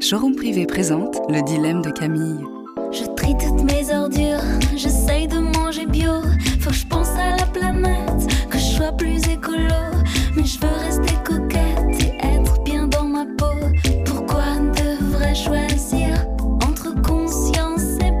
[0.00, 2.61] Showroom privé présente le dilemme de Camille.
[2.92, 4.42] Je trie toutes mes ordures,
[4.76, 6.22] j'essaye de manger bio.
[6.60, 9.56] Faut que je pense à la planète, que je sois plus écolo.
[10.36, 13.54] Mais je veux rester coquette et être bien dans ma peau.
[14.04, 16.26] Pourquoi devrais-je choisir
[16.62, 18.12] entre conscience et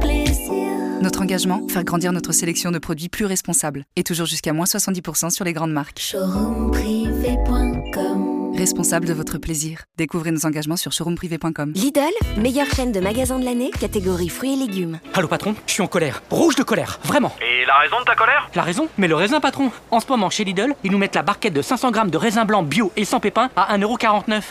[1.22, 3.84] engagement, faire grandir notre sélection de produits plus responsables.
[3.96, 6.00] Et toujours jusqu'à moins 70% sur les grandes marques.
[6.00, 9.80] Showroomprivé.com Responsable de votre plaisir.
[9.96, 11.72] Découvrez nos engagements sur showroomprivé.com.
[11.74, 12.00] Lidl,
[12.36, 15.00] meilleure chaîne de magasins de l'année, catégorie fruits et légumes.
[15.14, 16.22] Allô patron, je suis en colère.
[16.30, 17.34] Rouge de colère, vraiment.
[17.40, 18.48] Et la raison de ta colère?
[18.54, 18.88] La raison?
[18.98, 19.72] Mais le raisin patron.
[19.90, 22.44] En ce moment chez Lidl, ils nous mettent la barquette de 500 grammes de raisin
[22.44, 24.26] blanc bio et sans pépins à 1,49€.
[24.28, 24.42] 1,49€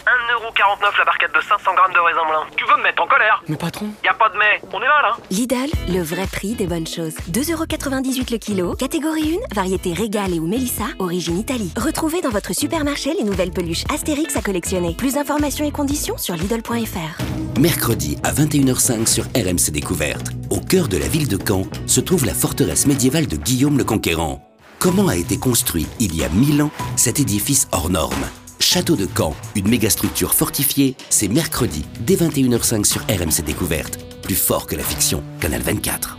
[0.98, 2.44] la barquette de 500 grammes de raisin blanc.
[2.58, 3.44] Tu veux me mettre en colère?
[3.48, 6.56] Mais patron Y a pas de mais, on est mal hein Lidl, le vrai prix
[6.56, 7.16] des bonnes choses.
[7.32, 11.72] 2,98€ le kilo, catégorie 1, variété Régale et ou Mélissa, origine Italie.
[11.78, 14.96] Retrouvez dans votre supermarché les nouvelles peluches Astérix à collectionner.
[14.96, 17.60] Plus d'informations et conditions sur Lidl.fr.
[17.60, 20.28] Mercredi à 21h05 sur RMC Découverte.
[20.50, 23.84] Au cœur de la ville de Caen se trouve la forteresse médiévale de Guillaume le
[23.84, 24.48] Conquérant.
[24.80, 28.26] Comment a été construit il y a 1000 ans cet édifice hors norme?
[28.62, 34.00] Château de Caen, une mégastructure fortifiée, c'est mercredi dès 21h05 sur RMC Découverte.
[34.22, 36.18] Plus fort que la fiction, Canal 24.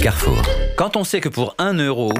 [0.00, 0.42] Carrefour.
[0.76, 2.12] Quand on sait que pour 1 euro,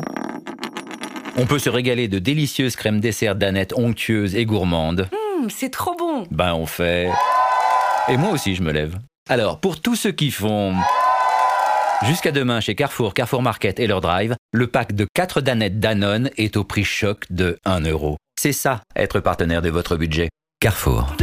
[1.37, 5.95] on peut se régaler de délicieuses crèmes dessert danettes onctueuses et gourmandes, Hum, c'est trop
[5.97, 6.27] bon.
[6.31, 7.11] ben on fait...
[8.09, 8.99] Et moi aussi je me lève.
[9.29, 10.75] Alors, pour tous ceux qui font...
[12.05, 16.29] Jusqu'à demain chez Carrefour, Carrefour Market et leur drive, le pack de 4 danettes Danone
[16.37, 18.17] est au prix choc de 1 euro.
[18.39, 20.29] C'est ça, être partenaire de votre budget.
[20.61, 21.15] Carrefour.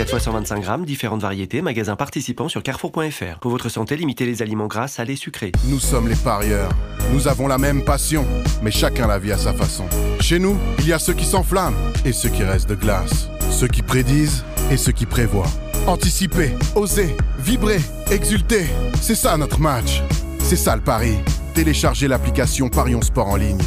[0.00, 3.38] 4 fois 125 grammes, différentes variétés, magasins participants sur carrefour.fr.
[3.38, 5.52] Pour votre santé, limitez les aliments gras, salés, sucrés.
[5.66, 6.70] Nous sommes les parieurs.
[7.12, 8.24] Nous avons la même passion,
[8.62, 9.84] mais chacun la vit à sa façon.
[10.18, 13.28] Chez nous, il y a ceux qui s'enflamment et ceux qui restent de glace.
[13.50, 15.52] Ceux qui prédisent et ceux qui prévoient.
[15.86, 18.64] Anticiper, oser, vibrer, exulter.
[19.02, 20.00] C'est ça notre match.
[20.38, 21.18] C'est ça le pari.
[21.52, 23.60] Téléchargez l'application Parions Sport en ligne.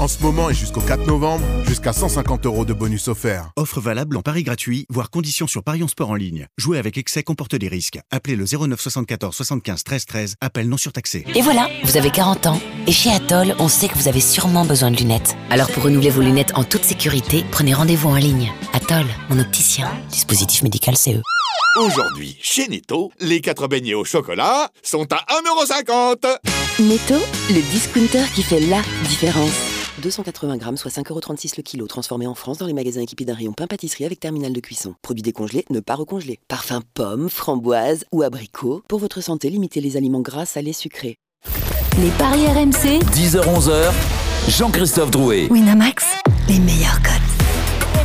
[0.00, 3.50] En ce moment et jusqu'au 4 novembre, jusqu'à 150 euros de bonus offerts.
[3.56, 6.46] Offre valable en pari gratuit, voire conditions sur Parions Sport en ligne.
[6.58, 8.00] Jouer avec excès comporte des risques.
[8.10, 10.34] Appelez le 09 74 75 13 13.
[10.40, 11.24] Appel non surtaxé.
[11.34, 12.60] Et voilà, vous avez 40 ans.
[12.86, 15.36] Et chez Atoll, on sait que vous avez sûrement besoin de lunettes.
[15.50, 18.52] Alors pour renouveler vos lunettes en toute sécurité, prenez rendez-vous en ligne.
[18.72, 19.90] Atoll, mon opticien.
[20.10, 21.22] Dispositif médical CE.
[21.76, 25.24] Aujourd'hui, chez Netto, les 4 beignets au chocolat sont à
[25.66, 26.36] 1,50€.
[26.80, 27.14] Netto,
[27.50, 29.73] le discounter qui fait la différence.
[30.00, 33.52] 280 grammes, soit 5,36€ le kilo, transformé en France dans les magasins équipés d'un rayon
[33.52, 34.94] pain pâtisserie avec terminal de cuisson.
[35.02, 36.40] Produits décongelés, ne pas recongeler.
[36.48, 38.82] Parfum pomme, framboise ou abricot.
[38.88, 41.16] Pour votre santé, limitez les aliments gras, salés, sucrés.
[41.98, 43.92] Les paris RMC, 10h-11h,
[44.48, 45.48] Jean-Christophe Drouet.
[45.50, 46.04] Winamax,
[46.48, 47.33] les meilleurs codes.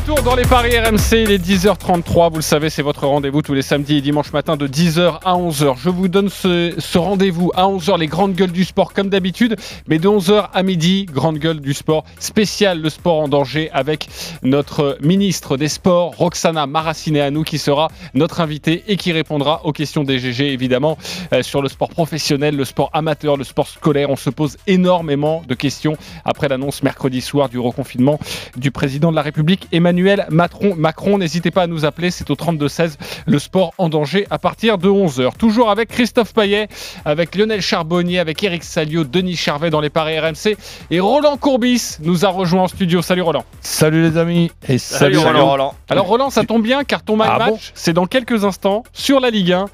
[0.10, 2.32] Dans les paris RMC, il est 10h33.
[2.32, 5.36] Vous le savez, c'est votre rendez-vous tous les samedis et dimanches matin de 10h à
[5.36, 5.76] 11h.
[5.78, 9.56] Je vous donne ce, ce rendez-vous à 11h, les grandes gueules du sport comme d'habitude,
[9.88, 14.10] mais de 11h à midi, grande gueule du sport spécial, le sport en danger avec
[14.42, 20.04] notre ministre des Sports, Roxana Maracineanu, qui sera notre invitée et qui répondra aux questions
[20.04, 20.98] des GG, évidemment,
[21.34, 24.10] euh, sur le sport professionnel, le sport amateur, le sport scolaire.
[24.10, 28.20] On se pose énormément de questions après l'annonce mercredi soir du reconfinement
[28.58, 29.99] du président de la République, Emmanuel
[30.30, 30.76] Macron.
[30.76, 32.94] Macron, n'hésitez pas à nous appeler, c'est au 32-16,
[33.26, 35.36] le sport en danger à partir de 11h.
[35.38, 36.68] Toujours avec Christophe Paillet,
[37.06, 40.58] avec Lionel Charbonnier, avec Eric Salio, Denis Charvet dans les paris RMC
[40.92, 43.02] et Roland Courbis nous a rejoint en studio.
[43.02, 43.46] Salut Roland.
[43.62, 45.74] Salut les amis et salut, Roland.
[45.90, 48.84] Alors Roland, ça tombe bien car ton my Ah match, bon c'est dans quelques instants
[48.94, 49.66] sur la Ligue 1.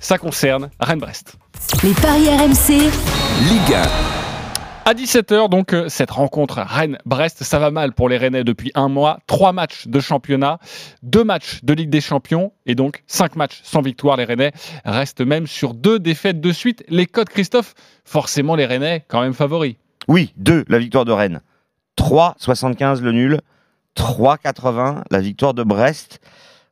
[0.00, 1.36] Ça concerne Rennes-Brest.
[1.84, 2.90] Les paris RMC,
[3.48, 4.21] Ligue 1.
[4.84, 8.88] À 17h, donc, euh, cette rencontre Rennes-Brest, ça va mal pour les Rennais depuis un
[8.88, 9.20] mois.
[9.28, 10.58] Trois matchs de championnat,
[11.04, 14.16] deux matchs de Ligue des Champions et donc cinq matchs sans victoire.
[14.16, 14.50] Les Rennais
[14.84, 16.82] restent même sur deux défaites de suite.
[16.88, 19.76] Les codes, Christophe, forcément les Rennais quand même favoris.
[20.08, 21.42] Oui, 2, la victoire de Rennes.
[21.96, 23.40] 3,75 le nul.
[23.96, 26.20] 3,80 la victoire de Brest.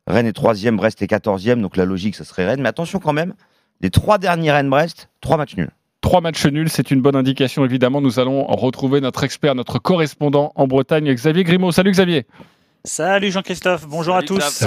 [0.05, 2.61] Rennes est troisième, Brest est quatorzième, donc la logique, ça serait Rennes.
[2.61, 3.35] Mais attention quand même,
[3.79, 5.71] les trois derniers Rennes-Brest, trois matchs nuls.
[6.01, 8.01] Trois matchs nuls, c'est une bonne indication évidemment.
[8.01, 11.71] Nous allons retrouver notre expert, notre correspondant en Bretagne, Xavier Grimaud.
[11.71, 12.25] Salut Xavier.
[12.83, 14.65] Salut Jean-Christophe, bonjour à tous.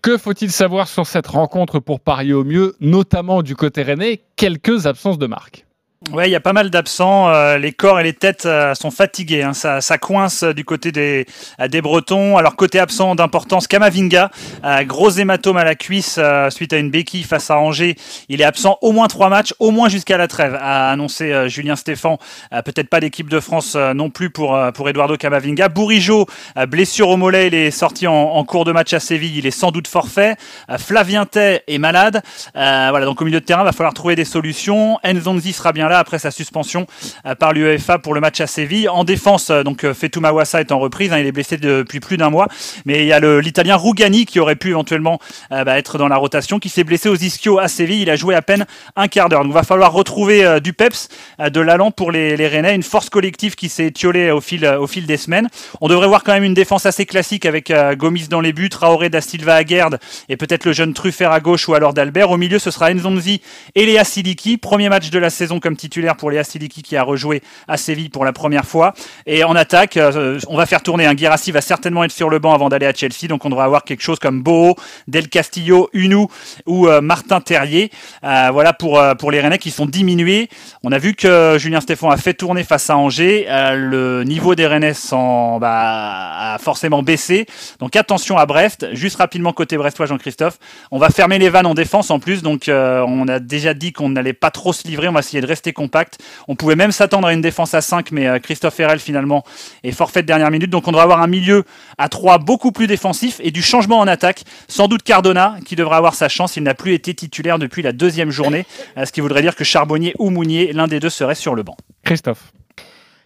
[0.00, 4.22] Que faut-il savoir sur cette rencontre pour parier au mieux, notamment du côté rennais?
[4.36, 5.66] Quelques absences de marque.
[6.12, 7.28] Ouais, il y a pas mal d'absents.
[7.30, 9.42] euh, les corps et les têtes euh, sont fatigués.
[9.42, 9.54] hein.
[9.54, 11.26] Ça, ça coince euh, du côté des,
[11.60, 12.36] euh, des Bretons.
[12.36, 14.30] Alors côté absent d'importance, Kamavinga,
[14.64, 17.96] euh, gros hématome à la cuisse suite à une béquille face à Angers.
[18.28, 21.74] Il est absent au moins trois matchs, au moins jusqu'à la trêve, a annoncé Julien
[21.74, 22.18] Stéphan.
[22.50, 25.68] Peut-être pas l'équipe de France non plus pour pour Eduardo Camavinga.
[25.68, 26.26] Bourigeau,
[26.68, 29.38] blessure au mollet, il est sorti en, en cours de match à Séville.
[29.38, 30.36] Il est sans doute forfait.
[30.78, 32.22] Flavien Tay est malade.
[32.54, 34.98] Voilà, donc au milieu de terrain, va falloir trouver des solutions.
[35.04, 35.93] Nzonzi sera bien là.
[35.98, 36.86] Après sa suspension
[37.26, 38.88] euh, par l'UEFA pour le match à Séville.
[38.88, 42.16] En défense, euh, donc euh, Mawassa est en reprise, hein, il est blessé depuis plus
[42.16, 42.48] d'un mois,
[42.84, 45.18] mais il y a l'Italien Rugani qui aurait pu éventuellement
[45.50, 48.02] bah, être dans la rotation, qui s'est blessé aux ischio à Séville.
[48.02, 48.64] Il a joué à peine
[48.96, 49.42] un quart d'heure.
[49.42, 53.10] Donc il va falloir retrouver du peps, de l'allant pour les, les Rennais, une force
[53.10, 55.48] collective qui s'est étiolée au fil, au fil des semaines.
[55.80, 59.08] On devrait voir quand même une défense assez classique avec Gomis dans les buts, Traoré,
[59.10, 62.30] Da Silva à Guerde et peut-être le jeune Truffert à gauche ou alors d'Albert.
[62.30, 63.40] Au milieu, ce sera Nzonzi
[63.74, 64.56] et Léa Siliki.
[64.58, 68.08] Premier match de la saison comme titulaire pour Léa Siliki qui a rejoué à Séville
[68.08, 68.94] pour la première fois.
[69.26, 72.38] Et en attaque, euh, on va faire tourner un Guirassi va certainement être sur le
[72.38, 73.28] banc avant d'aller à Chelsea.
[73.28, 74.76] Donc on devrait avoir quelque chose comme Boho,
[75.08, 76.28] Del Castillo, Unou
[76.66, 77.90] ou euh, Martin Terrier.
[78.24, 80.48] Euh, voilà pour, pour les Rennais qui sont diminués.
[80.82, 83.46] On a vu que Julien Stéphan a fait tourner face à Angers.
[83.74, 87.44] Le niveau des Rennais s'en- bah, a forcément baissé.
[87.78, 88.86] Donc attention à Brest.
[88.94, 90.58] Juste rapidement côté brestois, Jean-Christophe.
[90.90, 92.42] On va fermer les vannes en défense en plus.
[92.42, 95.08] Donc on a déjà dit qu'on n'allait pas trop se livrer.
[95.08, 96.18] On va essayer de rester compact.
[96.48, 99.44] On pouvait même s'attendre à une défense à 5, mais euh, Christophe Herrel finalement
[99.82, 100.70] est forfait de dernière minute.
[100.70, 101.64] Donc on devrait avoir un milieu
[101.98, 104.44] à 3 beaucoup plus défensif et du changement en attaque.
[104.68, 106.56] Sans doute Cardona qui devra avoir sa chance.
[106.56, 108.64] Il n'a plus été titulaire depuis la deuxième journée.
[108.96, 111.62] Euh, Ce qui voudrait dire que Charbonnier ou Mounier, l'un des deux serait sur le
[111.62, 111.76] banc.
[112.04, 112.52] Christophe.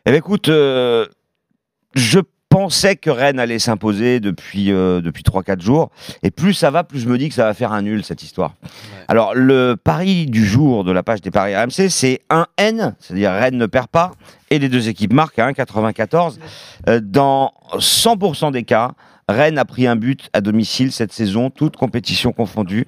[0.07, 1.07] Eh bien, écoute, euh,
[1.95, 5.91] je pensais que Rennes allait s'imposer depuis, euh, depuis 3-4 jours.
[6.23, 8.23] Et plus ça va, plus je me dis que ça va faire un nul, cette
[8.23, 8.55] histoire.
[9.09, 13.59] Alors, le pari du jour de la page des paris RMC, c'est 1N, c'est-à-dire Rennes
[13.59, 14.13] ne perd pas,
[14.51, 16.39] et les deux équipes marquent à 1,94.
[16.89, 18.93] Euh, dans 100% des cas,
[19.29, 22.87] Rennes a pris un but à domicile cette saison, toute compétition confondue.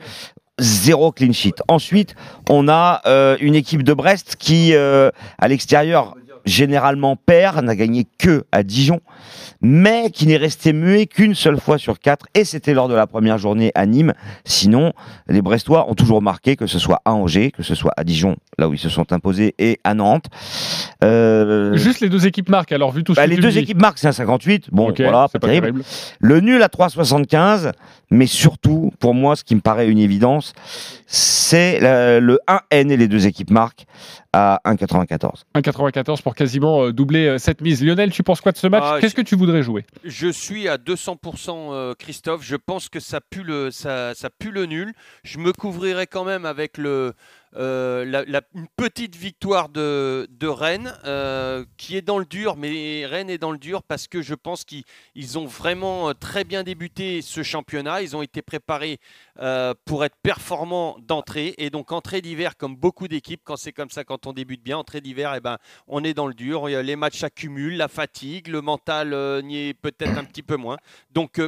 [0.59, 1.57] Zéro clean sheet.
[1.68, 2.14] Ensuite,
[2.49, 8.07] on a euh, une équipe de Brest qui, euh, à l'extérieur, généralement perd, n'a gagné
[8.18, 9.00] que à Dijon,
[9.61, 13.07] mais qui n'est resté muet qu'une seule fois sur quatre, et c'était lors de la
[13.07, 14.14] première journée à Nîmes.
[14.44, 14.92] Sinon,
[15.29, 18.37] les Brestois ont toujours marqué, que ce soit à Angers, que ce soit à Dijon,
[18.59, 20.26] là où ils se sont imposés, et à Nantes.
[21.05, 23.50] Euh, Juste les deux équipes marquent, alors vu tout ce bah, que les tu deux
[23.50, 23.59] dis.
[23.59, 24.68] équipes marquent, c'est un 58.
[24.72, 25.66] Bon, voilà, pas, pas terrible.
[25.68, 25.85] terrible.
[26.20, 27.72] Le nul à 3,75,
[28.11, 30.53] mais surtout, pour moi, ce qui me paraît une évidence,
[31.12, 33.85] c'est le, le 1N et les deux équipes marquent
[34.33, 35.42] à 1,94.
[35.57, 37.85] 1,94 pour quasiment euh, doubler euh, cette mise.
[37.85, 39.85] Lionel, tu penses quoi de ce match Ah, Qu'est-ce que tu voudrais jouer?
[40.05, 42.44] Je suis à 200% euh, Christophe.
[42.44, 44.92] Je pense que ça pue le, ça, ça pue le nul.
[45.25, 47.14] Je me couvrirai quand même avec le,
[47.56, 53.30] euh, la, une petite victoire de, Rennes euh, qui est dans le dur, mais Rennes
[53.30, 54.84] est dans le dur parce que je pense qu'ils
[55.14, 58.02] ils ont vraiment euh, très bien débuté ce championnat.
[58.02, 58.98] Ils ont été préparés
[59.86, 61.54] pour être performants d'entrée.
[61.56, 64.76] Et donc entrée d'hiver comme beaucoup d'équipes quand c'est comme ça quand on débute bien
[64.76, 66.66] entrée d'hiver et ben on est dans le dur.
[66.68, 67.76] Les matchs s'accumulent.
[67.76, 70.76] La fatigue le mental n'y est peut-être un petit peu moins.
[71.10, 71.40] Donc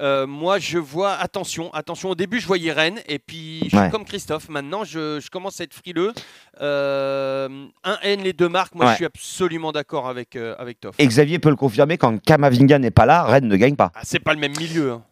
[0.00, 3.90] euh, moi je vois attention attention au début je voyais Rennes et puis je suis
[3.90, 6.12] comme Christophe maintenant je, je commence à être frileux
[6.62, 7.48] Euh,
[7.84, 8.90] un N les deux marques moi Ouais.
[8.92, 12.78] je suis absolument d'accord avec euh, avec Toff Et Xavier peut le confirmer, quand Kamavinga
[12.78, 13.90] n'est pas là, Rennes ne gagne pas.
[13.94, 15.02] Ah, c'est pas le même milieu hein.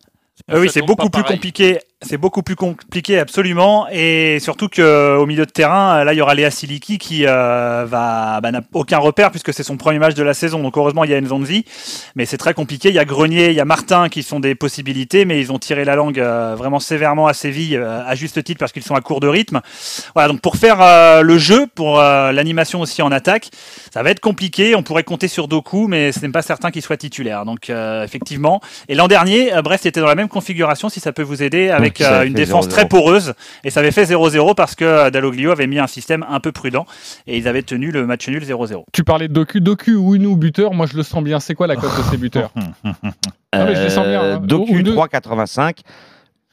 [0.50, 1.36] Euh, oui, c'est beaucoup plus pareil.
[1.36, 1.78] compliqué.
[2.00, 3.88] C'est beaucoup plus compliqué, absolument.
[3.90, 8.40] Et surtout qu'au milieu de terrain, là, il y aura Léa Siliki qui euh, va
[8.40, 10.62] bah, n'a aucun repère puisque c'est son premier match de la saison.
[10.62, 11.64] Donc heureusement, il y a Nzonzi,
[12.14, 12.90] mais c'est très compliqué.
[12.90, 15.58] Il y a Grenier, il y a Martin qui sont des possibilités, mais ils ont
[15.58, 18.94] tiré la langue euh, vraiment sévèrement à Séville, euh, à juste titre parce qu'ils sont
[18.94, 19.60] à court de rythme.
[20.14, 20.28] Voilà.
[20.28, 23.50] Donc pour faire euh, le jeu, pour euh, l'animation aussi en attaque,
[23.92, 24.76] ça va être compliqué.
[24.76, 27.44] On pourrait compter sur Doku, mais ce n'est pas certain qu'il soit titulaire.
[27.44, 28.60] Donc euh, effectivement.
[28.88, 31.70] Et l'an dernier, euh, Brest était dans la même configuration, si ça peut vous aider,
[31.70, 32.70] avec euh, une défense 0-0.
[32.70, 33.34] très poreuse.
[33.64, 36.52] Et ça avait fait 0-0 parce que euh, Dalloglio avait mis un système un peu
[36.52, 36.86] prudent.
[37.26, 38.84] Et ils avaient tenu le match nul 0-0.
[38.92, 41.40] Tu parlais de Doku, Doku ou Unou buteur, moi je le sens bien.
[41.40, 42.52] C'est quoi la cote de ces buteurs?
[43.52, 44.40] Ah, mais je les sens bien, Euh, hein.
[44.44, 44.94] Doku Ou- ou deux.
[44.94, 45.78] 3,85,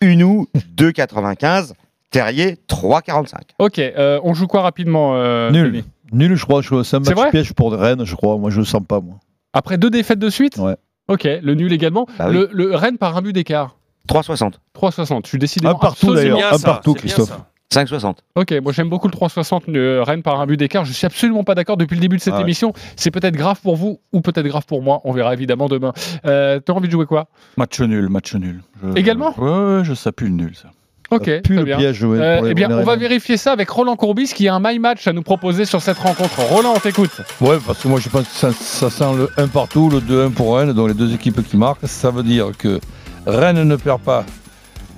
[0.02, 1.74] Unou 2,95,
[2.12, 3.34] Terrier 3,45.
[3.60, 5.84] Ok, euh, on joue quoi rapidement euh, Nul.
[6.14, 6.62] Nul, je crois.
[6.62, 8.38] je- C'est un C'est match piège pour Rennes, je crois.
[8.38, 9.16] Moi, je le sens pas, moi.
[9.54, 10.58] Après deux défaites de suite?
[10.58, 10.76] Ouais.
[11.08, 12.08] Ok, le nul également.
[12.18, 12.34] Bah oui.
[12.34, 13.78] le, le Rennes par un but d'écart.
[14.10, 14.54] 3,60.
[14.76, 15.22] 3,60.
[15.24, 16.54] Je suis décidément Un partout, d'ailleurs.
[16.54, 17.32] Un partout, Christophe.
[17.74, 18.18] 5,60.
[18.36, 20.86] Ok, moi j'aime beaucoup le 3,60 euh, Rennes par un but d'écart.
[20.86, 22.44] Je suis absolument pas d'accord depuis le début de cette Ah ouais.
[22.44, 22.74] émission.
[22.96, 25.02] C'est peut-être grave pour vous ou peut-être grave pour moi.
[25.04, 25.92] On verra évidemment demain.
[26.26, 27.28] Euh, T'as envie de jouer quoi?
[27.58, 28.62] Match nul, match nul.
[28.84, 29.34] Je- Également?
[29.40, 30.70] Ouais, ouais, je ça pue le nul, ça.
[31.16, 31.78] Ok, le bien.
[31.78, 34.60] piège, ouais, Euh, eh bien, on va vérifier ça avec Roland Courbis qui a un
[34.62, 36.40] my match à nous proposer sur cette rencontre.
[36.42, 37.12] Roland, on t'écoute.
[37.42, 40.32] Ouais, parce que moi je pense que ça, ça sent le 1 partout, le 2-1
[40.32, 41.86] pour Rennes, donc les deux équipes qui marquent.
[41.88, 42.80] Ça veut dire que
[43.26, 44.26] Rennes ne perd pas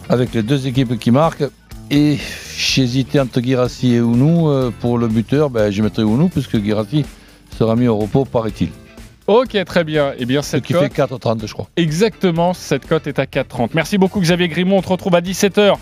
[0.09, 1.43] avec les deux équipes qui marquent.
[1.89, 2.17] Et
[2.57, 4.49] j'hésitais entre Girassi et Ounou.
[4.49, 7.05] euh, pour le buteur, ben, je mettrais Ounou puisque Girassi
[7.57, 8.69] sera mis au repos, paraît-il.
[9.27, 10.13] Ok, très bien.
[10.17, 11.67] Eh bien, cette qui cote, fait 4,30 je crois.
[11.75, 13.71] Exactement, cette cote est à 4,30.
[13.73, 14.77] Merci beaucoup Xavier Grimont.
[14.77, 15.75] On te retrouve à 17h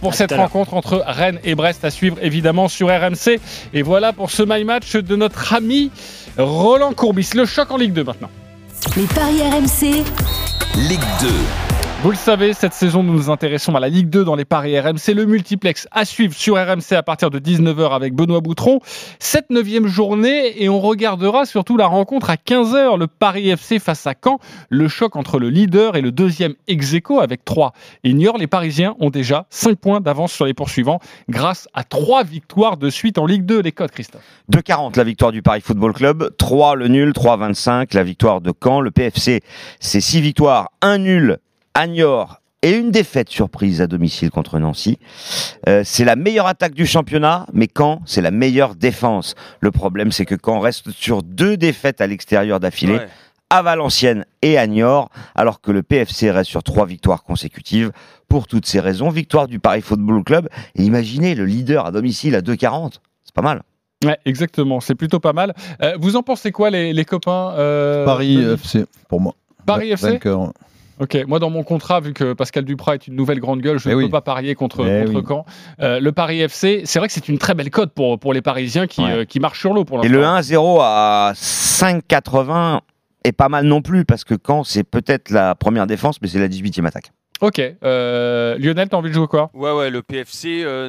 [0.00, 3.40] pour À cette rencontre entre Rennes et Brest à suivre évidemment sur RMC.
[3.74, 5.90] Et voilà pour ce My Match de notre ami
[6.38, 7.30] Roland Courbis.
[7.34, 8.30] Le choc en Ligue 2 maintenant.
[8.96, 10.04] Les paris RMC,
[10.76, 11.28] Ligue 2.
[12.02, 14.76] Vous le savez, cette saison, nous nous intéressons à la Ligue 2 dans les paris
[14.76, 18.80] RMC, le multiplex à suivre sur RMC à partir de 19h avec Benoît Boutron.
[19.20, 24.04] Cette neuvième journée et on regardera surtout la rencontre à 15h, le Paris FC face
[24.08, 27.72] à Caen, le choc entre le leader et le deuxième ex avec 3.
[28.02, 30.98] Et Niort, les Parisiens ont déjà 5 points d'avance sur les poursuivants
[31.28, 33.60] grâce à 3 victoires de suite en Ligue 2.
[33.60, 34.24] Les codes, Christophe.
[34.50, 38.80] 2,40 la victoire du Paris Football Club, 3 le nul, 3,25 la victoire de Caen.
[38.80, 39.40] Le PFC,
[39.78, 41.38] c'est 6 victoires, 1 nul
[41.74, 44.98] à Niort et une défaite surprise à domicile contre Nancy.
[45.68, 49.34] Euh, c'est la meilleure attaque du championnat, mais Caen, c'est la meilleure défense.
[49.60, 52.94] Le problème, c'est que Caen reste sur deux défaites à l'extérieur d'affilée.
[52.94, 53.08] Ouais.
[53.50, 57.90] à Valenciennes et à Niort, alors que le PFC reste sur trois victoires consécutives.
[58.28, 60.48] Pour toutes ces raisons, victoire du Paris Football Club.
[60.74, 62.94] Et imaginez le leader à domicile à 2,40.
[63.24, 63.62] C'est pas mal.
[64.04, 65.52] Ouais, exactement, c'est plutôt pas mal.
[65.82, 69.34] Euh, vous en pensez quoi, les, les copains euh, Paris FC, pour moi.
[69.66, 70.52] Paris FC Vainqueur.
[71.02, 73.88] Ok, moi dans mon contrat, vu que Pascal Duprat est une nouvelle grande gueule, je
[73.88, 74.04] Eh ne oui.
[74.04, 75.24] peux pas parier contre, Eh contre oui.
[75.26, 75.44] Caen.
[75.80, 78.40] Euh, le Paris FC, c'est vrai que c'est une très belle cote pour, pour les
[78.42, 79.10] Parisiens qui, Ouais.
[79.12, 80.20] euh, qui marchent sur l'eau pour Et l'instant.
[80.20, 80.24] le
[80.58, 82.80] 1-0 à 5,80
[83.24, 86.38] est pas mal non plus, parce que Caen, c'est peut-être la première défense, mais c'est
[86.38, 87.10] la 18e attaque.
[87.40, 89.50] Ok, euh, Lionel, t'as envie de jouer quoi?
[89.54, 90.88] Ouais, ouais, le PFC, euh,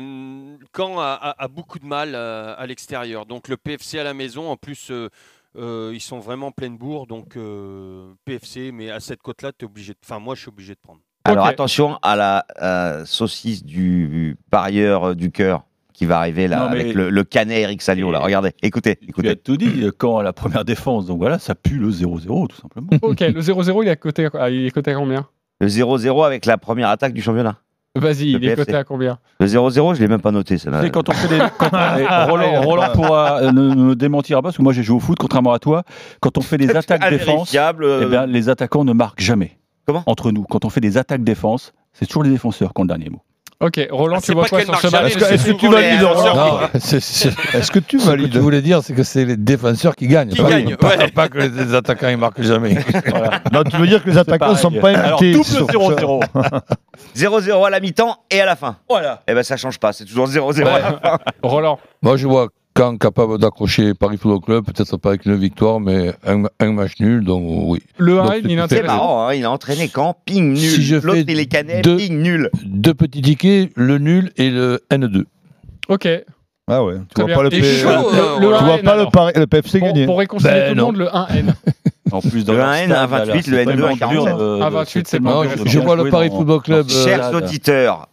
[0.78, 3.26] Caen a, a- a beaucoup de mal à l'extérieur.
[3.26, 5.10] Donc le PFC à la maison, en plus, euh,
[5.58, 7.08] euh, ils sont vraiment en pleine bourre.
[7.08, 9.98] Donc euh, PFC, mais à cette cote-là, tu es obligé de...
[10.04, 11.00] Enfin, moi, je suis obligé de prendre.
[11.26, 16.58] Alors attention à la euh, saucisse du parieur euh, du cœur qui va arriver là
[16.60, 18.20] Non, avec le, le canet Eric Salio là.
[18.20, 19.36] Regardez, écoutez, Tu as écoutez.
[19.38, 21.06] tout dit quand la première défense.
[21.06, 22.90] Donc voilà, ça pue le 0-0 tout simplement.
[23.04, 25.28] Ok, le 0-0, il est coté, à- il est coté à combien?
[25.62, 27.58] Le 0-0 avec la première attaque du championnat.
[27.96, 30.58] Vas-y, il est coté à combien Le 0-0, je l'ai même pas noté.
[30.58, 31.38] Ça sais, quand on fait des.
[31.60, 31.70] quand-
[32.00, 35.00] Eh, Roland, Roland pourra euh, ne me démentira pas, parce que moi j'ai joué au
[35.00, 35.84] foot, contrairement à toi.
[36.20, 39.60] Quand on fait des attaques défense, euh, eh bien, les attaquants ne marquent jamais.
[39.86, 40.02] Comment?
[40.08, 40.44] Entre nous.
[40.44, 43.22] Quand on fait des attaques défense, c'est toujours les défenseurs qui ont le dernier mot.
[43.64, 46.02] Ok, Roland, Ah, tu vois pas quoi sur ce match Est-ce que, tu valides
[47.54, 50.08] Est-ce que tu Ce que valides tu voulais dire, c'est que c'est les défenseurs qui
[50.08, 50.32] gagnent.
[50.32, 51.12] Qui pas, gagnent, pas, ouais.
[51.12, 52.76] pas que les attaquants ne marquent jamais.
[53.08, 53.40] Voilà.
[53.54, 56.22] Non, tu veux dire que les attaquants ne sont pas invités double sur- 0-0.
[57.16, 58.76] 0-0 à la mi-temps et à la fin.
[58.90, 59.22] Voilà.
[59.30, 61.18] Eh ben ça change pas, c'est toujours 0-0 à la fin.
[61.42, 65.80] Roland, Moi, je vois Caen capable d'accrocher Paris Football Club, peut-être pas avec une victoire,
[65.80, 67.80] mais un, un match nul, donc oui.
[67.98, 70.16] le Donc, 1 il est c'est marrant, hein, il a entraîné quand?
[70.26, 70.58] Ping nul.
[70.58, 72.50] Si je L'autre il est canet, deux- ping nul.
[72.64, 75.26] Deux petits tickets, le nul et le N2.
[75.90, 76.08] Ok,
[76.68, 77.36] Ah ouais, tu Très vois bien.
[77.36, 78.64] pas le, Et P- chaud, le- euh, tu Roland.
[78.64, 79.06] vois pas le.
[79.12, 80.06] Paris- le PFC gagner.
[80.06, 81.54] pour réconcilier Ben, tout le monde, le 1N.
[82.12, 83.98] En plus, dans Le leur 1N, stade, un 28, là, le c'est N2, tellement un
[83.98, 84.16] 48.
[84.16, 86.86] dur de- Un de- 28, c'est pas je vois le Paris Football Club.
[86.88, 87.36] euh, Chers stade.
[87.36, 88.08] auditeurs,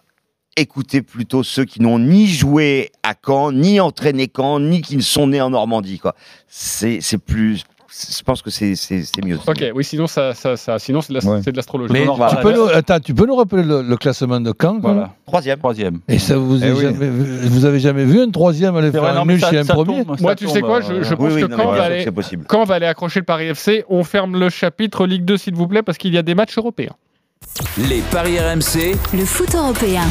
[0.57, 5.03] écoutez plutôt ceux qui n'ont ni joué à Caen, ni entraîné Caen, ni qui ne
[5.03, 5.99] sont nés en Normandie.
[5.99, 6.15] quoi.
[6.49, 7.65] C'est c'est plus.
[7.93, 9.37] Je pense que c'est c'est- c'est mieux.
[9.49, 11.41] Ok, oui, sinon, ça, ça, ça- sinon c'est de la- Ouais.
[11.43, 11.93] c'est de l'astrologie.
[11.93, 15.13] Mais tu, peux nous, attends, tu peux nous rappeler le, le classement de Caen Voilà.
[15.27, 15.59] Troisième.
[15.59, 15.99] Troisième.
[16.07, 16.83] Et ça vous, Eh oui.
[16.83, 20.05] jamais, vous avez jamais vu un troisième aller C'est faire un nul chez un premier?
[20.05, 21.79] tombe, Moi, tu sais quoi, euh, je, je Oui, pense oui, que non, quand mais
[21.79, 22.07] va aller,
[22.47, 25.67] quand va aller accrocher le Paris FC, on ferme le chapitre Ligue 2, s'il vous
[25.67, 26.95] plaît, parce qu'il y a des matchs européens.
[27.89, 30.03] Les paris RMC, le foot européen.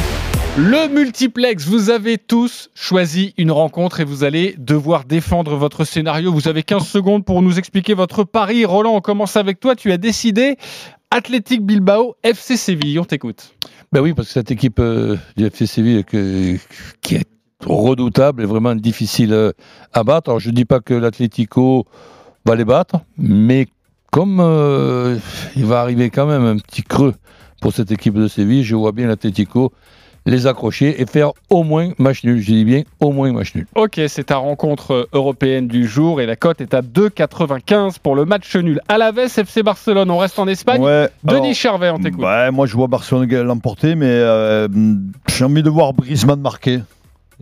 [0.58, 6.32] Le multiplex, vous avez tous choisi une rencontre et vous allez devoir défendre votre scénario.
[6.32, 8.64] Vous avez 15 secondes pour nous expliquer votre pari.
[8.64, 9.76] Roland, on commence avec toi.
[9.76, 10.56] Tu as décidé
[11.12, 12.98] Athletic Bilbao, FC Séville.
[12.98, 13.54] On t'écoute.
[13.92, 17.26] Ben oui, parce que cette équipe euh, du FC Séville qui est
[17.64, 19.52] redoutable et vraiment difficile euh,
[19.92, 20.40] à battre.
[20.40, 21.86] Je ne dis pas que l'Atlético
[22.44, 23.68] va les battre, mais
[24.10, 25.16] comme euh,
[25.54, 27.14] il va arriver quand même un petit creux
[27.60, 29.72] pour cette équipe de Séville, je vois bien l'Atlético
[30.30, 32.40] les accrocher et faire au moins match nul.
[32.40, 33.66] Je dis bien au moins match nul.
[33.74, 38.24] Ok, c'est ta rencontre européenne du jour et la cote est à 2,95 pour le
[38.24, 38.80] match nul.
[38.88, 40.80] Alaves, FC Barcelone, on reste en Espagne.
[40.80, 42.24] Ouais, Denis alors, Charvet, on t'écoute.
[42.24, 44.68] Ouais, moi je vois Barcelone l'emporter, mais euh,
[45.28, 46.80] j'ai envie de voir Griezmann marquer.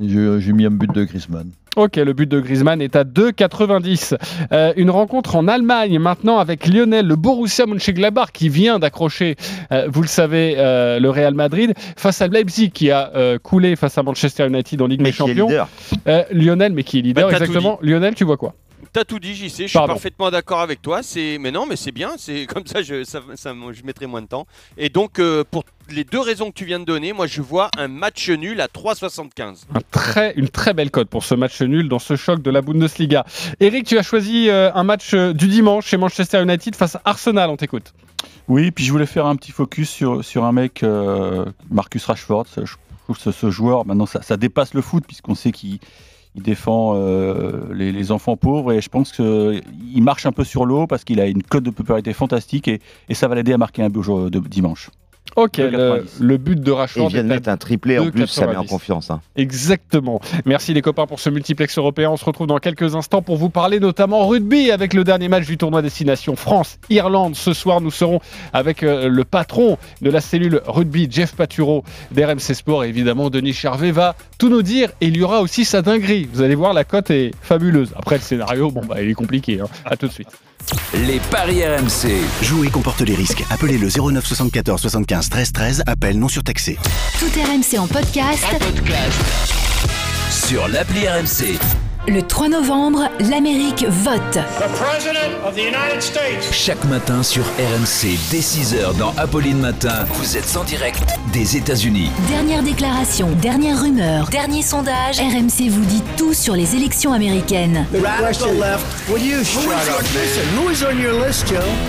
[0.01, 1.51] J'ai mis un but de Griezmann.
[1.79, 4.17] Ok, le but de Griezmann est à 2,90.
[4.51, 9.37] Euh, une rencontre en Allemagne maintenant avec Lionel, le Borussia Mönchengladbach qui vient d'accrocher,
[9.71, 13.77] euh, vous le savez, euh, le Real Madrid face à Leipzig qui a euh, coulé
[13.77, 15.47] face à Manchester United en Ligue Mais des qui est Champions.
[15.47, 15.69] leader.
[16.09, 17.79] Euh, Lionel, mais qui est leader Bah, exactement.
[17.81, 18.55] Lionel, tu vois quoi?
[18.93, 19.93] T'as tout dit, JC, je suis Pardon.
[19.93, 21.01] parfaitement d'accord avec toi.
[21.03, 22.13] C'est, mais non, mais c'est bien.
[22.17, 24.47] C'est comme ça, je, ça, ça- je mettrai moins de temps.
[24.77, 27.71] Et donc, euh, pour les deux raisons que tu viens de donner, moi je vois
[27.79, 29.65] un match nul à 3,75.
[29.75, 32.63] Un très, une très belle cote pour ce match nul dans ce choc de la
[32.63, 33.25] Bundesliga.
[33.61, 37.03] Eric, tu as choisi euh, un match euh, du dimanche chez Manchester United face à
[37.05, 37.93] Arsenal, on t'écoute.
[38.49, 42.47] Oui, puis je voulais faire un petit focus sur, sur un mec, euh, Marcus Rashford.
[42.57, 42.75] Je
[43.05, 45.79] trouve que ce, ce joueur, maintenant, ça, ça dépasse le foot, puisqu'on sait qu'il
[46.35, 50.67] il défend euh, les, les enfants pauvres, et je pense qu'il marche un peu sur
[50.67, 53.59] l'eau, parce qu'il a une cote de popularité fantastique, et, et ça va l'aider à
[53.59, 54.91] marquer un beau jour de dimanche.
[55.37, 57.09] Ok, le, le but de Et Rashford.
[57.11, 58.67] il vient de mettre un triplé en plus, ça met en 2,90.
[58.69, 59.11] confiance.
[59.11, 59.21] hein.
[59.37, 60.21] Exactement.
[60.47, 62.11] Merci les copains pour ce multiplex européen.
[62.11, 65.47] On se retrouve dans quelques instants pour vous parler notamment rugby avec le dernier match
[65.47, 67.37] du tournoi Destination France-Irlande.
[67.37, 68.21] Ce soir, nous serons
[68.53, 72.85] avec euh, le patron de la cellule rugby, Jeff Paturo d'RMC Sport.
[72.85, 74.91] Et évidemment, Denis Charvet va tout nous dire.
[75.01, 76.29] Et il y aura aussi sa dinguerie.
[76.33, 77.93] Vous allez voir, la cote est fabuleuse.
[77.97, 79.61] Après, le scénario, bon, bah, il est compliqué.
[79.61, 79.67] Hein.
[79.85, 80.29] À tout de suite.
[80.95, 82.21] Les paris RMC.
[82.43, 83.45] Jouer comporte les risques.
[83.51, 85.83] Appelez le 09 74 75 13 13.
[85.87, 86.79] Appel non surtaxé.
[87.19, 88.45] Tout RMC en podcast.
[90.31, 91.59] Sur l'appli RMC.
[92.09, 94.39] Le 3 novembre, l'Amérique vote.
[96.53, 101.03] Chaque matin sur RMC, dès 6h dans Apolline Matin, vous êtes en direct
[101.35, 102.11] des États-Unis.
[102.31, 105.19] Dernière déclaration, dernière rumeur, dernier sondage.
[105.19, 107.85] RMC vous dit tout sur les élections américaines.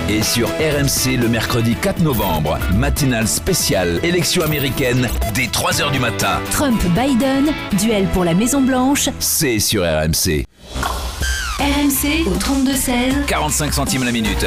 [0.09, 6.41] Et sur RMC le mercredi 4 novembre, matinale spéciale, élection américaine, dès 3h du matin.
[6.51, 9.07] Trump-Biden, duel pour la Maison-Blanche.
[9.19, 10.08] C'est sur RMC.
[11.59, 13.25] RMC au 32-16.
[13.27, 14.45] 45 centimes la minute.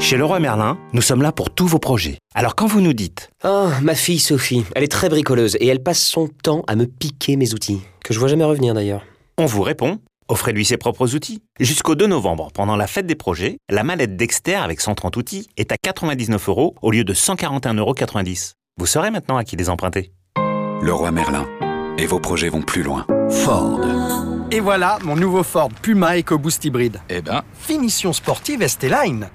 [0.00, 2.18] Chez Leroy Merlin, nous sommes là pour tous vos projets.
[2.34, 5.82] Alors quand vous nous dites Oh, ma fille Sophie, elle est très bricoleuse et elle
[5.82, 9.02] passe son temps à me piquer mes outils, que je vois jamais revenir d'ailleurs.
[9.38, 11.40] On vous répond Offrez-lui ses propres outils.
[11.60, 15.70] Jusqu'au 2 novembre, pendant la fête des projets, la mallette Dexter avec 130 outils est
[15.70, 17.94] à 99 euros au lieu de 141,90 euros.
[18.76, 20.10] Vous saurez maintenant à qui les emprunter.
[20.82, 21.46] Leroy Merlin.
[21.98, 23.06] Et vos projets vont plus loin.
[23.30, 23.80] Ford.
[24.50, 27.00] Et voilà mon nouveau Ford Puma EcoBoost hybride.
[27.08, 29.28] Eh ben, Finition sportive ST-Line.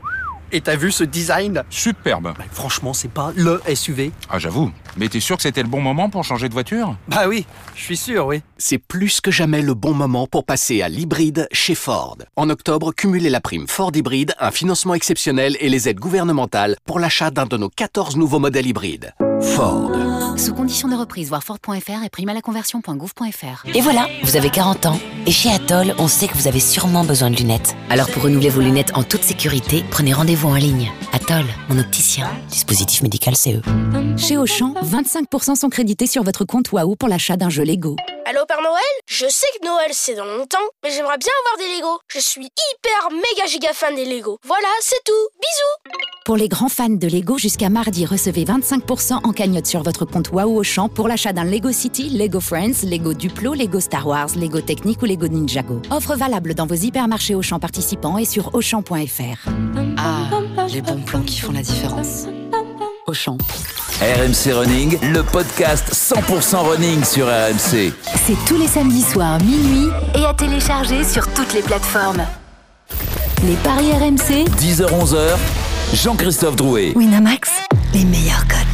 [0.53, 1.63] Et t'as vu ce design?
[1.69, 2.33] Superbe.
[2.51, 4.11] Franchement, c'est pas le SUV.
[4.29, 4.69] Ah, j'avoue.
[4.97, 6.97] Mais t'es sûr que c'était le bon moment pour changer de voiture?
[7.07, 8.41] Bah oui, je suis sûr, oui.
[8.57, 12.17] C'est plus que jamais le bon moment pour passer à l'hybride chez Ford.
[12.35, 16.99] En octobre, cumulez la prime Ford Hybride, un financement exceptionnel et les aides gouvernementales pour
[16.99, 19.13] l'achat d'un de nos 14 nouveaux modèles hybrides.
[19.41, 19.91] Ford.
[20.37, 23.65] Sous condition de reprise, voir Ford.fr et prime à la conversion.gouv.fr.
[23.73, 24.99] Et voilà, vous avez 40 ans.
[25.25, 27.75] Et chez Atoll, on sait que vous avez sûrement besoin de lunettes.
[27.89, 30.91] Alors pour renouveler vos lunettes en toute sécurité, prenez rendez-vous en ligne.
[31.13, 32.29] Atoll, mon opticien.
[32.49, 33.61] Dispositif médical CE.
[34.17, 37.95] Chez Auchan, 25% sont crédités sur votre compte Waouh pour l'achat d'un jeu Lego.
[38.25, 38.81] Allô Père Noël?
[39.07, 41.99] Je sais que Noël c'est dans longtemps, mais j'aimerais bien avoir des Lego.
[42.07, 44.39] Je suis hyper méga giga fan des Lego.
[44.45, 45.11] Voilà, c'est tout.
[45.41, 50.05] Bisous Pour les grands fans de Lego, jusqu'à mardi, recevez 25% en cagnotte sur votre
[50.05, 54.29] compte Waouh Auchan pour l'achat d'un Lego City, Lego Friends, Lego Duplo, Lego Star Wars,
[54.35, 55.81] Lego Technique ou Lego Ninjago.
[55.89, 59.49] Offre valable dans vos hypermarchés Auchan participants et sur Auchan.fr.
[59.97, 60.29] Ah,
[60.71, 62.27] les bons plans qui font la différence.
[63.07, 63.37] Auchan.
[64.01, 67.93] RMC Running, le podcast 100% running sur RMC.
[68.25, 72.25] C'est tous les samedis soirs minuit et à télécharger sur toutes les plateformes.
[73.43, 75.37] Les paris RMC, 10h-11h,
[75.93, 76.93] Jean-Christophe Drouet.
[76.95, 77.49] Winamax,
[77.93, 78.70] les meilleurs codes.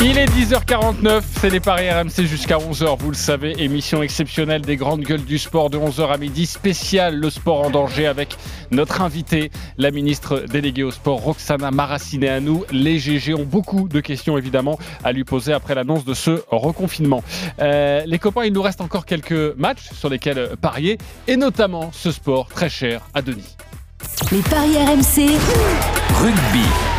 [0.00, 4.76] Il est 10h49, c'est les paris RMC jusqu'à 11h, vous le savez, émission exceptionnelle des
[4.76, 8.36] grandes gueules du sport de 11h à midi, spécial le sport en danger avec
[8.70, 12.60] notre invitée, la ministre déléguée au sport Roxana Maracineanu.
[12.70, 17.24] Les GG ont beaucoup de questions évidemment à lui poser après l'annonce de ce reconfinement.
[17.60, 22.12] Euh, les copains, il nous reste encore quelques matchs sur lesquels parier et notamment ce
[22.12, 23.56] sport très cher à Denis.
[24.32, 25.38] Les paris RMC,
[26.20, 26.93] Rugby.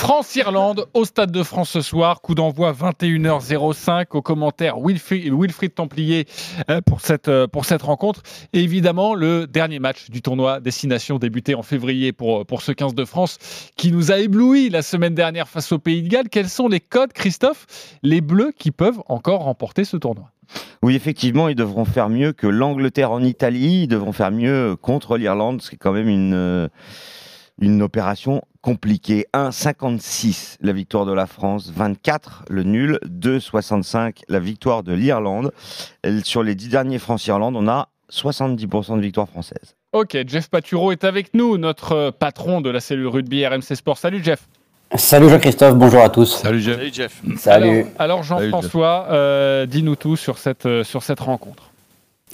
[0.00, 2.22] France-Irlande au Stade de France ce soir.
[2.22, 4.06] Coup d'envoi 21h05.
[4.12, 6.26] Au commentaire Wilfried, Templier
[6.70, 8.22] euh, pour cette, euh, pour cette rencontre.
[8.54, 13.04] Évidemment, le dernier match du tournoi Destination débuté en février pour, pour ce 15 de
[13.04, 13.36] France
[13.76, 16.30] qui nous a ébloui la semaine dernière face au Pays de Galles.
[16.30, 17.66] Quels sont les codes, Christophe?
[18.02, 20.30] Les Bleus qui peuvent encore remporter ce tournoi
[20.82, 23.82] Oui, effectivement, ils devront faire mieux que l'Angleterre en Italie.
[23.82, 26.68] Ils devront faire mieux contre l'Irlande, ce qui est quand même euh,
[27.60, 29.26] une opération compliquée.
[29.34, 35.52] 1,56 la victoire de la France, 24 le nul, 2,65 la victoire de l'Irlande.
[36.24, 39.76] Sur les dix derniers France-Irlande, on a 70% de victoire française.
[39.92, 43.98] Ok, Jeff Paturo est avec nous, notre euh, patron de la cellule rugby RMC Sport.
[43.98, 44.46] Salut Jeff.
[44.94, 46.36] Salut Jean-Christophe, bonjour à tous.
[46.36, 46.76] Salut Jeff.
[46.76, 47.22] Salut Jeff.
[47.38, 47.68] Salut.
[47.68, 51.69] Alors, alors Jean-François, euh, dis-nous tout sur cette, euh, sur cette rencontre.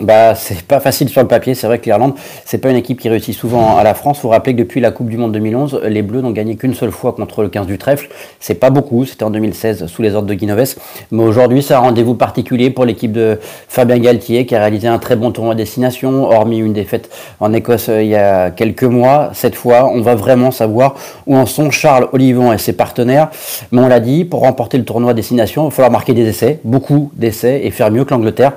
[0.02, 1.54] Bah, c'est pas facile sur le papier.
[1.54, 2.12] C'est vrai que l'Irlande,
[2.44, 4.18] c'est pas une équipe qui réussit souvent à la France.
[4.18, 6.90] Faut rappeler que depuis la Coupe du Monde 2011, les Bleus n'ont gagné qu'une seule
[6.90, 8.10] fois contre le 15 du trèfle.
[8.38, 9.06] C'est pas beaucoup.
[9.06, 10.74] C'était en 2016 sous les ordres de Guinoves.
[11.12, 13.38] Mais aujourd'hui, c'est un rendez-vous particulier pour l'équipe de
[13.68, 17.08] Fabien Galtier qui a réalisé un très bon tournoi à destination, hormis une défaite
[17.40, 19.30] en Écosse euh, il y a quelques mois.
[19.32, 23.30] Cette fois, on va vraiment savoir où en sont Charles Olivon et ses partenaires.
[23.72, 26.28] Mais on l'a dit, pour remporter le tournoi à destination, il va falloir marquer des
[26.28, 28.52] essais, beaucoup d'essais et faire mieux que l'Angleterre.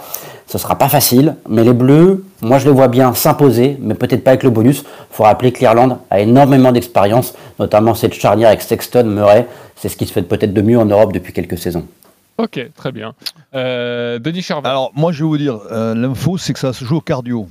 [0.50, 4.24] Ce sera pas facile, mais les Bleus, moi je les vois bien s'imposer, mais peut-être
[4.24, 4.80] pas avec le bonus.
[4.80, 9.48] Il faut rappeler que l'Irlande a énormément d'expérience, notamment cette charnière avec Sexton, Murray.
[9.76, 11.86] C'est ce qui se fait peut-être de mieux en Europe depuis quelques saisons.
[12.40, 13.14] Ok, très bien.
[13.54, 14.68] Euh, Denis Charvet.
[14.68, 17.48] Alors, moi, je vais vous dire, euh, l'info, c'est que ça se joue au cardio.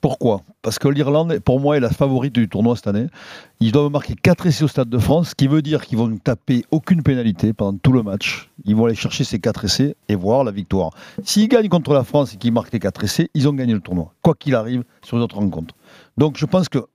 [0.00, 0.40] Pourquoi?
[0.62, 3.06] Parce que l'Irlande, pour moi, est la favorite du tournoi cette année.
[3.60, 6.08] Ils doivent marquer 4 essais au Stade de France, ce qui veut dire qu'ils vont
[6.08, 8.50] ne taper aucune pénalité pendant tout le match.
[8.64, 10.92] Ils vont aller chercher ces 4 essais et voir la victoire.
[11.22, 13.80] S'ils gagnent contre la France et qu'ils marquent les 4 essais, ils ont gagné le
[13.80, 15.74] tournoi, quoi qu'il arrive sur les autres rencontres.
[16.16, 16.86] Donc je pense que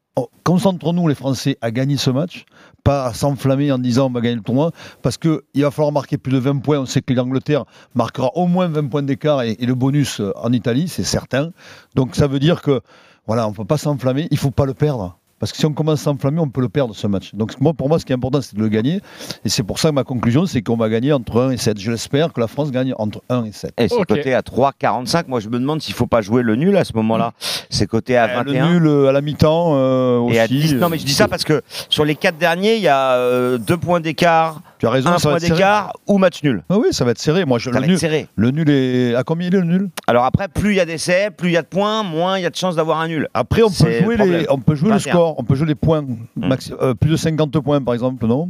[0.43, 2.45] concentrons-nous les Français à gagner ce match,
[2.83, 6.17] pas à s'enflammer en disant on va gagner le tournoi, parce qu'il va falloir marquer
[6.17, 6.79] plus de 20 points.
[6.79, 10.31] On sait que l'Angleterre marquera au moins 20 points d'écart et, et le bonus euh,
[10.35, 11.51] en Italie, c'est certain.
[11.95, 12.81] Donc ça veut dire que
[13.27, 15.17] voilà, on ne peut pas s'enflammer, il ne faut pas le perdre.
[15.45, 17.35] Parce que si on commence à s'enflammer, on peut le perdre ce match.
[17.35, 18.99] Donc moi, pour moi, ce qui est important, c'est de le gagner.
[19.45, 21.79] Et c'est pour ça que ma conclusion, c'est qu'on va gagner entre 1 et 7.
[21.79, 23.73] Je l'espère que la France gagne entre 1 et 7.
[23.77, 25.25] Et c'est coté à 3,45.
[25.27, 27.33] Moi, je me demande s'il faut pas jouer le nul à ce moment-là.
[27.69, 28.65] C'est coté à Euh, 21.
[28.65, 30.35] Le nul euh, à la mi-temps euh, aussi.
[30.35, 32.81] Et à 10, non mais je dis ça parce que sur les quatre derniers, il
[32.81, 36.43] y a euh, deux points d'écart, Tu as raison, un ça point d'écart ou match
[36.43, 36.63] nul.
[36.69, 37.45] Ah oui, ça va être serré.
[37.45, 38.27] Moi, je, Ça le, va nul, être serré.
[38.35, 39.15] le nul est.
[39.15, 39.89] À combien il est le nul?
[40.07, 42.41] Alors après, plus il y a d'essais, plus il y a de points, moins il
[42.43, 43.27] y a de chances d'avoir un nul.
[43.33, 45.11] Après, on peut jouer, le les, on peut jouer le 21.
[45.13, 46.03] score, on peut jouer les points.
[46.37, 48.49] maxi- euh, plus de 50 points, par exemple, non?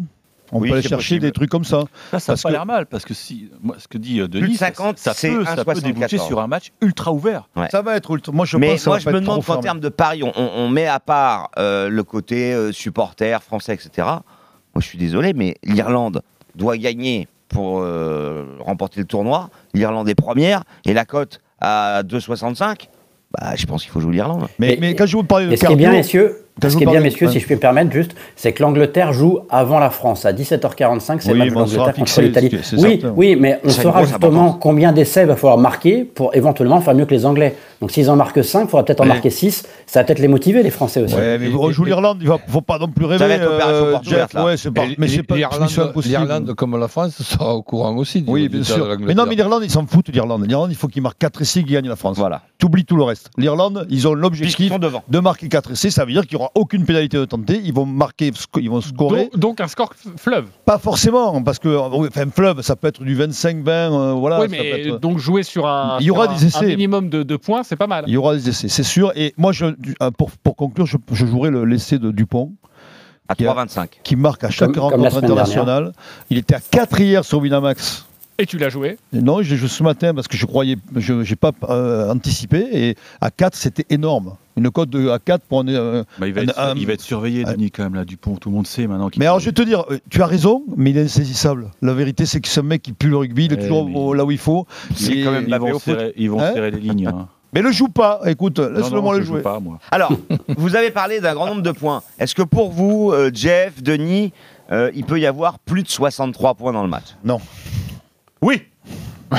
[0.51, 1.21] On Oui, peut aller chercher possible.
[1.21, 1.82] des trucs comme ça.
[2.11, 4.19] Ça, ça n'a Parce pas que- l'air mal, parce que si, moi, ce que dit
[4.19, 5.82] euh, Plus Denis, de 50, ça, peut, ça peut 1,74.
[5.82, 7.49] déboucher sur un match ultra ouvert.
[7.55, 7.67] Ouais.
[7.71, 8.32] Ça va être ultra.
[8.32, 10.32] Moi, je mais pense que ça moi, je me demande qu'en termes de pari, on,
[10.36, 14.07] on- on met à part euh, le côté euh, supporter français, etc.
[14.76, 16.21] Moi, je suis désolé, mais l'Irlande
[16.55, 19.49] doit gagner pour euh, remporter le tournoi.
[19.73, 22.89] L'Irlande est première et la cote à 2,65.
[23.32, 24.47] Bah, je pense qu'il faut jouer l'Irlande.
[24.59, 27.28] Mais, mais quand je vous parlais de bien, messieurs, ce vous qui est bien, messieurs,
[27.28, 27.34] ouais.
[27.34, 31.18] si je peux me permettre juste, c'est que l'Angleterre joue avant la France à 17h45.
[31.20, 32.49] C'est Oui, le match l'Angleterre contre l'Italie.
[32.53, 33.14] Oui, certain.
[33.16, 37.06] oui, mais on saura justement combien d'essais il va falloir marquer pour éventuellement faire mieux
[37.06, 37.56] que les Anglais.
[37.82, 39.66] Donc s'ils en marquent 5, il faudra peut-être en marquer 6.
[39.86, 41.14] Ça va peut-être les motiver, les Français aussi.
[41.16, 43.26] Ouais, mais on joue l'Irlande, il ne faut pas non plus rêver.
[43.39, 44.45] euh, porte Jeff, ouverte, là.
[44.45, 45.70] ouais, c'est pas, Et mais c'est pas l'Irlande-.
[46.06, 48.24] L'Irlande, comme la France, sera au courant aussi.
[48.28, 48.95] Oui, bien sûr.
[48.99, 50.47] Mais non, mais l'Irlande, ils s'en foutent d'Irlande.
[50.47, 52.18] L'Irlande, il faut qu'ils marquent 4 essais, qu'ils gagnent la France.
[52.18, 52.41] Voilà.
[52.58, 53.30] T'oublies tout le reste.
[53.38, 54.72] L'Irlande, ils ont l'objectif
[55.10, 55.89] de marquer 4 essais.
[55.89, 57.61] Ça veut dire qu'il aura aucune pénalité de tenter.
[57.63, 59.29] Ils vont marquer, sco- ils vont scorer.
[59.33, 60.45] Donc, donc un score fleuve.
[60.65, 61.67] Pas forcément, parce que
[61.97, 63.67] oui, enfin, fleuve, ça peut être du 25-20.
[63.69, 66.31] euh, voilà, oui, ça peut mais être- donc jouer sur un, Il y aura sur
[66.31, 66.65] un- des essais.
[66.65, 68.05] un minimum de, de points, c'est pas mal.
[68.07, 69.11] Il y aura des essais, c'est sûr.
[69.15, 72.53] Et moi, je, euh, pour, pour conclure, je, je jouerai le- l'essai de Dupont.
[73.27, 73.89] À qui a- 3,25.
[74.03, 75.93] Qui marque à chaque Comme- rencontre internationale.
[76.29, 78.05] Il était à 4 hier sur Winamax.
[78.38, 81.36] Et tu l'as joué Non, j'ai joué ce matin parce que je croyais, je n'ai
[81.38, 82.67] pas euh, anticipé.
[82.73, 84.36] Et à 4, c'était énorme.
[84.57, 85.67] Une cote de à 4 pour un.
[85.69, 88.03] euh, Bah, il, va un- être, un- il va être surveillé, Denis, quand même, là,
[88.03, 88.36] Dupont.
[88.36, 90.25] Tout le monde sait maintenant qu'il Mais alors, je vais te dire, euh, tu as
[90.25, 91.71] raison, mais il est insaisissable.
[91.81, 94.13] La vérité, c'est que ce mec qui pue le rugby, il est Ouais, toujours au-
[94.13, 94.65] là où il faut.
[94.95, 97.07] C'est quand même ils vont, serrer, ils vont Hein serrer les lignes.
[97.07, 97.27] hein.
[97.53, 99.41] Mais le joue pas, écoute, Non, laisse-le non, moi je le joue jouer.
[99.41, 99.79] pas, moi.
[99.91, 100.11] Alors,
[100.57, 102.03] vous avez parlé d'un grand nombre de points.
[102.19, 104.33] Est-ce que pour vous, euh, Jeff, Denis,
[104.73, 107.15] euh, il peut y avoir plus de 63 points dans le match?
[107.23, 107.39] Non.
[108.45, 108.61] Oui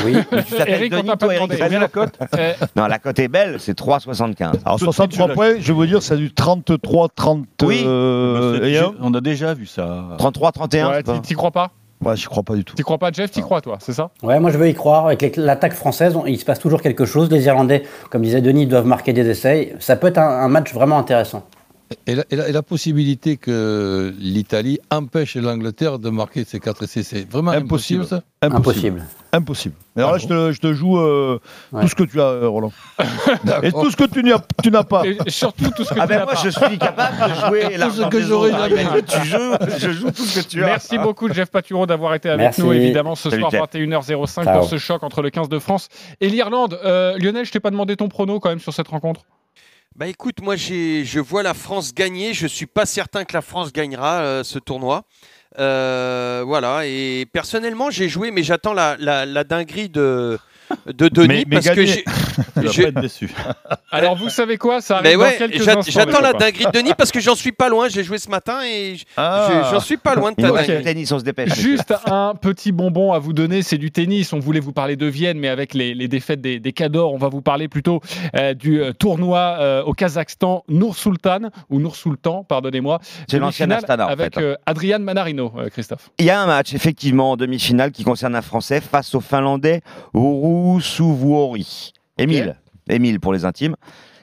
[0.05, 0.17] Oui.
[0.47, 1.59] Tu t'appelles Eric, on Denis, t'a pas toi, Eric, demandé.
[1.59, 2.19] t'as bien la cote
[2.77, 4.43] Non, la cote est belle, c'est 3,75.
[4.65, 7.83] Alors, Tout de suite, 63 je points, je veux dire, c'est du 33, 30 Oui.
[7.87, 8.93] euh, et c'est- un.
[9.01, 10.09] on a déjà vu ça.
[10.19, 11.71] 33, 31 ouais, c'est pas- t'y- T'y crois pas?
[12.05, 12.75] Ouais, je crois pas du tout.
[12.75, 14.11] T'y crois pas, Jeff T'y crois, toi, c'est ça?
[14.23, 15.07] Ouais, moi je veux y croire.
[15.07, 17.31] Avec les- l'attaque française, on- il se passe toujours quelque chose.
[17.31, 19.75] Les Irlandais, comme disait Denis, doivent marquer des essais.
[19.79, 21.47] Ça peut être un, un match vraiment intéressant.
[22.09, 26.83] Et la, et la- et la possibilité que l'Italie empêche l'Angleterre de marquer ces quatre
[26.83, 28.07] essais, c'est vraiment impossible, Impossible.
[28.07, 28.23] ça?
[28.57, 29.05] Impossible.
[29.33, 29.75] Impossible.
[29.95, 31.39] Mais alors là, je te, je te joue euh,
[31.73, 31.83] Ouais.
[31.83, 32.73] tout ce que tu as, euh, Roland.
[33.63, 35.05] Et tout ce que tu n'as tu n'as pas.
[35.07, 36.41] Et surtout tout ce que Ah tu ben n'as moi, pas.
[36.43, 40.11] je suis capable de jouer l'argent ce que j'aurais jamais Ah, Tu joues, je joue
[40.11, 40.67] tout ce que tu as.
[40.67, 42.63] Merci beaucoup, Jeff Paturo, d'avoir été avec Merci.
[42.63, 43.61] nous, évidemment, ce Salut, soir, Jeff.
[43.61, 44.59] 21h05, Ciao.
[44.59, 45.89] pour ce choc entre le 15 de France
[46.21, 46.79] et l'Irlande.
[46.85, 49.23] Euh, Lionel, je t'ai pas demandé ton prono quand même sur cette rencontre?
[49.97, 52.35] Bah écoute, moi je vois la France gagner.
[52.35, 55.05] Je suis pas certain que la France gagnera euh, ce tournoi.
[55.59, 56.85] Euh, voilà.
[56.85, 60.39] Et personnellement, j'ai joué, mais j'attends la, la dinguerie de
[60.87, 62.05] de Denis Mais- mais parce que gagner.
[62.73, 63.31] j'ai- pas être déçu.
[63.91, 65.93] Alors vous savez quoi Ça arrive dans ouais, quelques j'a- instants.
[65.93, 67.89] j'attends la dinguerie de Denis parce que j'en suis pas loin.
[67.89, 69.49] J'ai joué ce matin et Ah.
[69.49, 71.55] je- j'en suis pas loin de ta du tennis, on se dépêche.
[71.55, 74.33] Juste un petit bonbon à vous donner, c'est du tennis.
[74.33, 77.19] On voulait vous parler de Vienne, mais avec les, les défaites des, des Cadors, on
[77.19, 78.01] va vous parler plutôt
[78.37, 81.39] euh, du euh, tournoi euh, au Kazakhstan, Nour Sultan,
[81.71, 83.01] ou Nour Sultan, pardonnez-moi.
[83.29, 84.41] C'est l'ancien Astana, en Avec fait.
[84.41, 84.45] hein.
[84.45, 86.11] euh, Adrian Manarino, euh, Christophe.
[86.19, 89.81] Il y a un match, effectivement, en demi-finale qui concerne un Français face au Finlandais
[90.15, 91.93] Ouru Suvuori.
[92.19, 92.57] Émile.
[92.89, 93.77] Émile pour les intimes.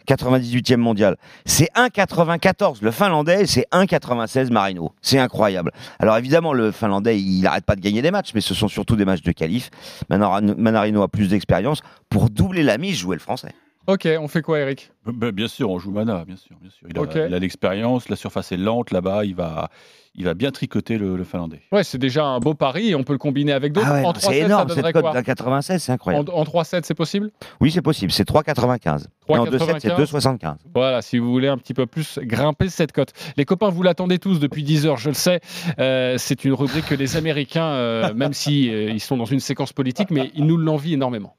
[0.07, 1.15] 98e mondial.
[1.45, 4.91] C'est 1,94 le Finlandais c'est 1,96 Marino.
[5.01, 5.71] C'est incroyable.
[5.99, 8.95] Alors évidemment, le Finlandais, il n'arrête pas de gagner des matchs, mais ce sont surtout
[8.95, 9.69] des matchs de qualif.
[10.09, 11.81] Manarino Manarino a plus d'expérience.
[12.09, 13.53] Pour doubler la mise, jouer le Français.
[13.87, 14.91] Ok, on fait quoi, Eric?
[15.05, 16.55] Ben, bien sûr, on joue Mana, bien sûr.
[16.61, 16.87] Bien sûr.
[16.89, 17.15] Il a Ok.
[17.15, 19.69] il a l'expérience, la surface est lente là-bas, il va,
[20.15, 21.59] il va bien tricoter le, le Finlandais.
[21.73, 23.87] Ouais, c'est déjà un beau pari et on peut le combiner avec d'autres.
[23.89, 26.31] Ah ouais, en c'est 3-7, ça énorme donnerait cette cote d'un 96, c'est En, incroyable.
[26.33, 27.31] en 3-7, c'est possible?
[27.59, 28.13] Oui, c'est possible.
[28.13, 29.07] C'est 3,95.
[29.27, 30.37] Et en 2,7, c'est 3,95.
[30.39, 30.55] 2,75.
[30.73, 33.11] Voilà, si vous voulez un petit peu plus grimper cette cote.
[33.35, 35.41] Les copains, vous l'attendez tous depuis 10 heures, je le sais.
[35.79, 39.41] Euh, c'est une rubrique que les Américains, euh, même si euh, ils sont dans une
[39.41, 41.35] séquence politique, mais ils nous l'envient énormément.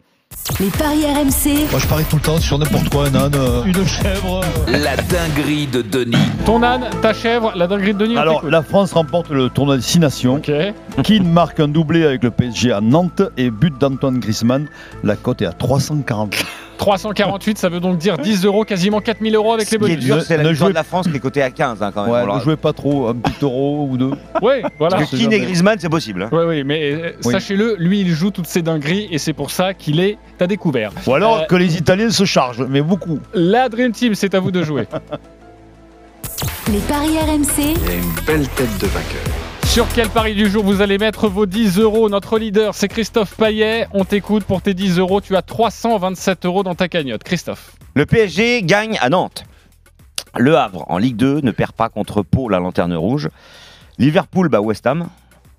[0.61, 1.70] Les paris RMC.
[1.70, 4.43] Moi, je parie tout le temps sur n'importe quoi, un âne, euh, une chèvre.
[4.68, 4.78] euh.
[4.78, 6.16] La dinguerie de Denis.
[6.45, 8.51] Ton âne, ta chèvre, la dinguerie de Denis, on Alors, t'écoute.
[8.53, 10.35] la France remporte le tournoi des Six Nations.
[10.37, 10.53] Ok.
[11.03, 14.66] Keane marque un doublé avec le PSG à Nantes et but d'Antoine Griezmann.
[15.03, 16.35] La cote est à 340.
[16.77, 19.89] 348, ça veut donc dire 10 euros, quasiment 4000 euros avec Ce les qui est
[19.97, 20.05] bonus.
[20.05, 21.83] dur, Ne- c'est la ne victoire jouez- de la France qui est cotée à 15
[21.83, 22.12] hein, quand même.
[22.12, 24.11] Ouais, On ne jouez pas trop, un petit euro ou deux.
[24.43, 24.97] Oui, voilà.
[24.99, 26.22] Parce que Keane et Griezmann, c'est possible.
[26.22, 26.29] hein.
[26.33, 27.33] Oui, oui, mais euh, Oui.
[27.33, 30.91] sachez-le, lui, il joue toutes ces dingueries et c'est pour ça qu'il est à découvert.
[31.07, 33.18] Ou alors Euh, que les Italiens se chargent, mais beaucoup.
[33.33, 34.87] La Dream Team, c'est à vous de jouer.
[36.72, 37.75] Les paris RMC.
[37.85, 39.22] Il a une belle tête de vainqueur.
[39.67, 42.09] Sur quel pari du jour vous allez mettre vos 10 euros?
[42.09, 43.89] Notre leader, c'est Christophe Paillet.
[43.93, 45.21] On t'écoute pour tes 10 euros.
[45.21, 47.25] Tu as 327 euros dans ta cagnotte.
[47.25, 47.73] Christophe.
[47.95, 49.45] Le PSG gagne à Nantes.
[50.37, 53.29] Le Havre, en Ligue 2, ne perd pas contre Pau, la lanterne rouge.
[53.99, 55.09] Liverpool bat West Ham.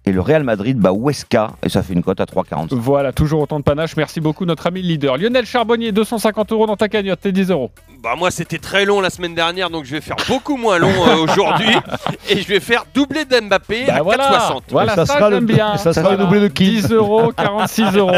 [0.07, 1.51] Et le Real Madrid bat Huesca.
[1.63, 2.67] Et ça fait une cote à 3,40.
[2.75, 3.97] Voilà, toujours autant de panache.
[3.97, 5.17] Merci beaucoup, notre ami le leader.
[5.17, 7.21] Lionel Charbonnier, 250 euros dans ta cagnotte.
[7.21, 7.71] Tes 10 euros.
[8.03, 10.91] Bah moi c'était très long la semaine dernière donc je vais faire beaucoup moins long
[11.07, 11.73] euh, aujourd'hui
[12.29, 14.61] et je vais faire doubler d'Mbappé Bah à voilà, 4,60.
[14.69, 15.73] voilà ça ça, sera le- j'aime bien.
[15.73, 18.11] et ça sera le doublé de qui 10 euros, 46 euros.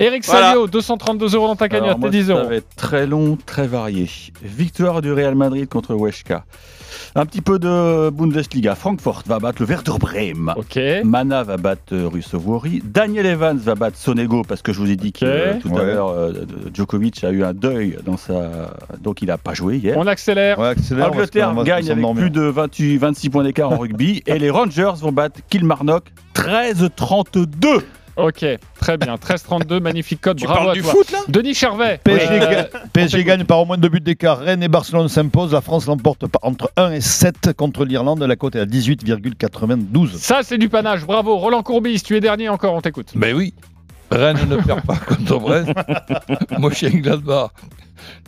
[0.00, 0.46] Eric Voilà.
[0.52, 2.00] Salio, 232 euros dans ta cagnotte.
[2.00, 2.48] Tes 10 Ça euros.
[2.48, 4.08] va être très long, très varié.
[4.42, 6.44] Victoire du Real Madrid contre Huesca.
[7.14, 8.74] Un petit peu de Bundesliga.
[8.74, 10.52] Francfort va battre le Werder Bremen.
[10.56, 10.78] Ok.
[11.04, 12.82] Mana va battre euh, Russovori.
[12.84, 15.84] Daniel Evans va battre Sonego parce que je vous ai dit que euh, tout à
[15.84, 16.32] l'heure euh,
[16.74, 19.96] Djokovic a eu un deuil dans sa donc il n'a pas joué hier.
[19.96, 20.58] On accélère.
[20.58, 24.38] Ouais, accélère, parce Angleterre gagne avec plus de 28, 26 points d'écart en rugby et
[24.38, 27.82] les Rangers vont battre Kilmarnock 13-32.
[28.16, 28.44] Ok,
[28.80, 29.16] très bien.
[29.16, 30.38] 13-32, magnifique code.
[30.38, 30.90] Tu Bravo parles à du toi.
[30.92, 32.00] foot là Denis Charvet.
[32.02, 34.38] PSG, euh, ga- PSG gagne par au moins deux buts d'écart.
[34.38, 35.52] Rennes et Barcelone s'imposent.
[35.52, 38.22] La France l'emporte entre 1 et 7 contre l'Irlande.
[38.22, 40.16] La cote est à 18,92.
[40.16, 41.04] Ça, c'est du panache.
[41.04, 41.36] Bravo.
[41.36, 42.72] Roland Courbis, tu es dernier encore.
[42.74, 43.10] On t'écoute.
[43.14, 43.52] Ben oui,
[44.10, 45.70] Rennes ne perd pas contre Brest.
[46.58, 47.50] Mönchengladbach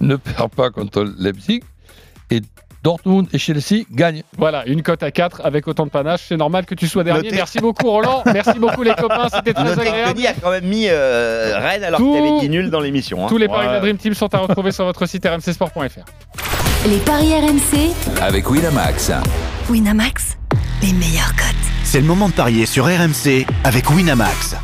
[0.01, 1.61] ne perd pas contre Leipzig.
[2.31, 2.43] Et
[2.83, 4.23] Dortmund et Chelsea gagnent.
[4.37, 6.23] Voilà, une cote à 4 avec autant de panache.
[6.29, 7.31] C'est normal que tu sois dernier.
[7.33, 8.23] Merci beaucoup, Roland.
[8.27, 9.29] Merci beaucoup, les copains.
[9.35, 10.15] C'était très que agréable.
[10.15, 13.25] Denis a quand même mis euh, Rennes alors Tout- avait dit nul dans l'émission.
[13.25, 13.29] hein.
[13.29, 13.81] Tous les paris de la.
[13.81, 16.89] Dream Team sont à retrouver sur votre site rmcsport.fr.
[16.89, 17.91] Les paris RMC.
[18.23, 19.11] Avec Winamax.
[19.69, 20.37] Winamax.
[20.83, 21.45] Les meilleurs cotes.
[21.85, 24.55] C'est le moment de parier sur RMC avec Winamax.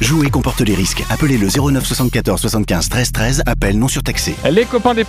[0.00, 1.02] Jouer comporte les risques.
[1.10, 3.42] Appelez le 09 74 75 13 13.
[3.44, 4.34] Appel non surtaxé.
[4.50, 5.04] Les copains des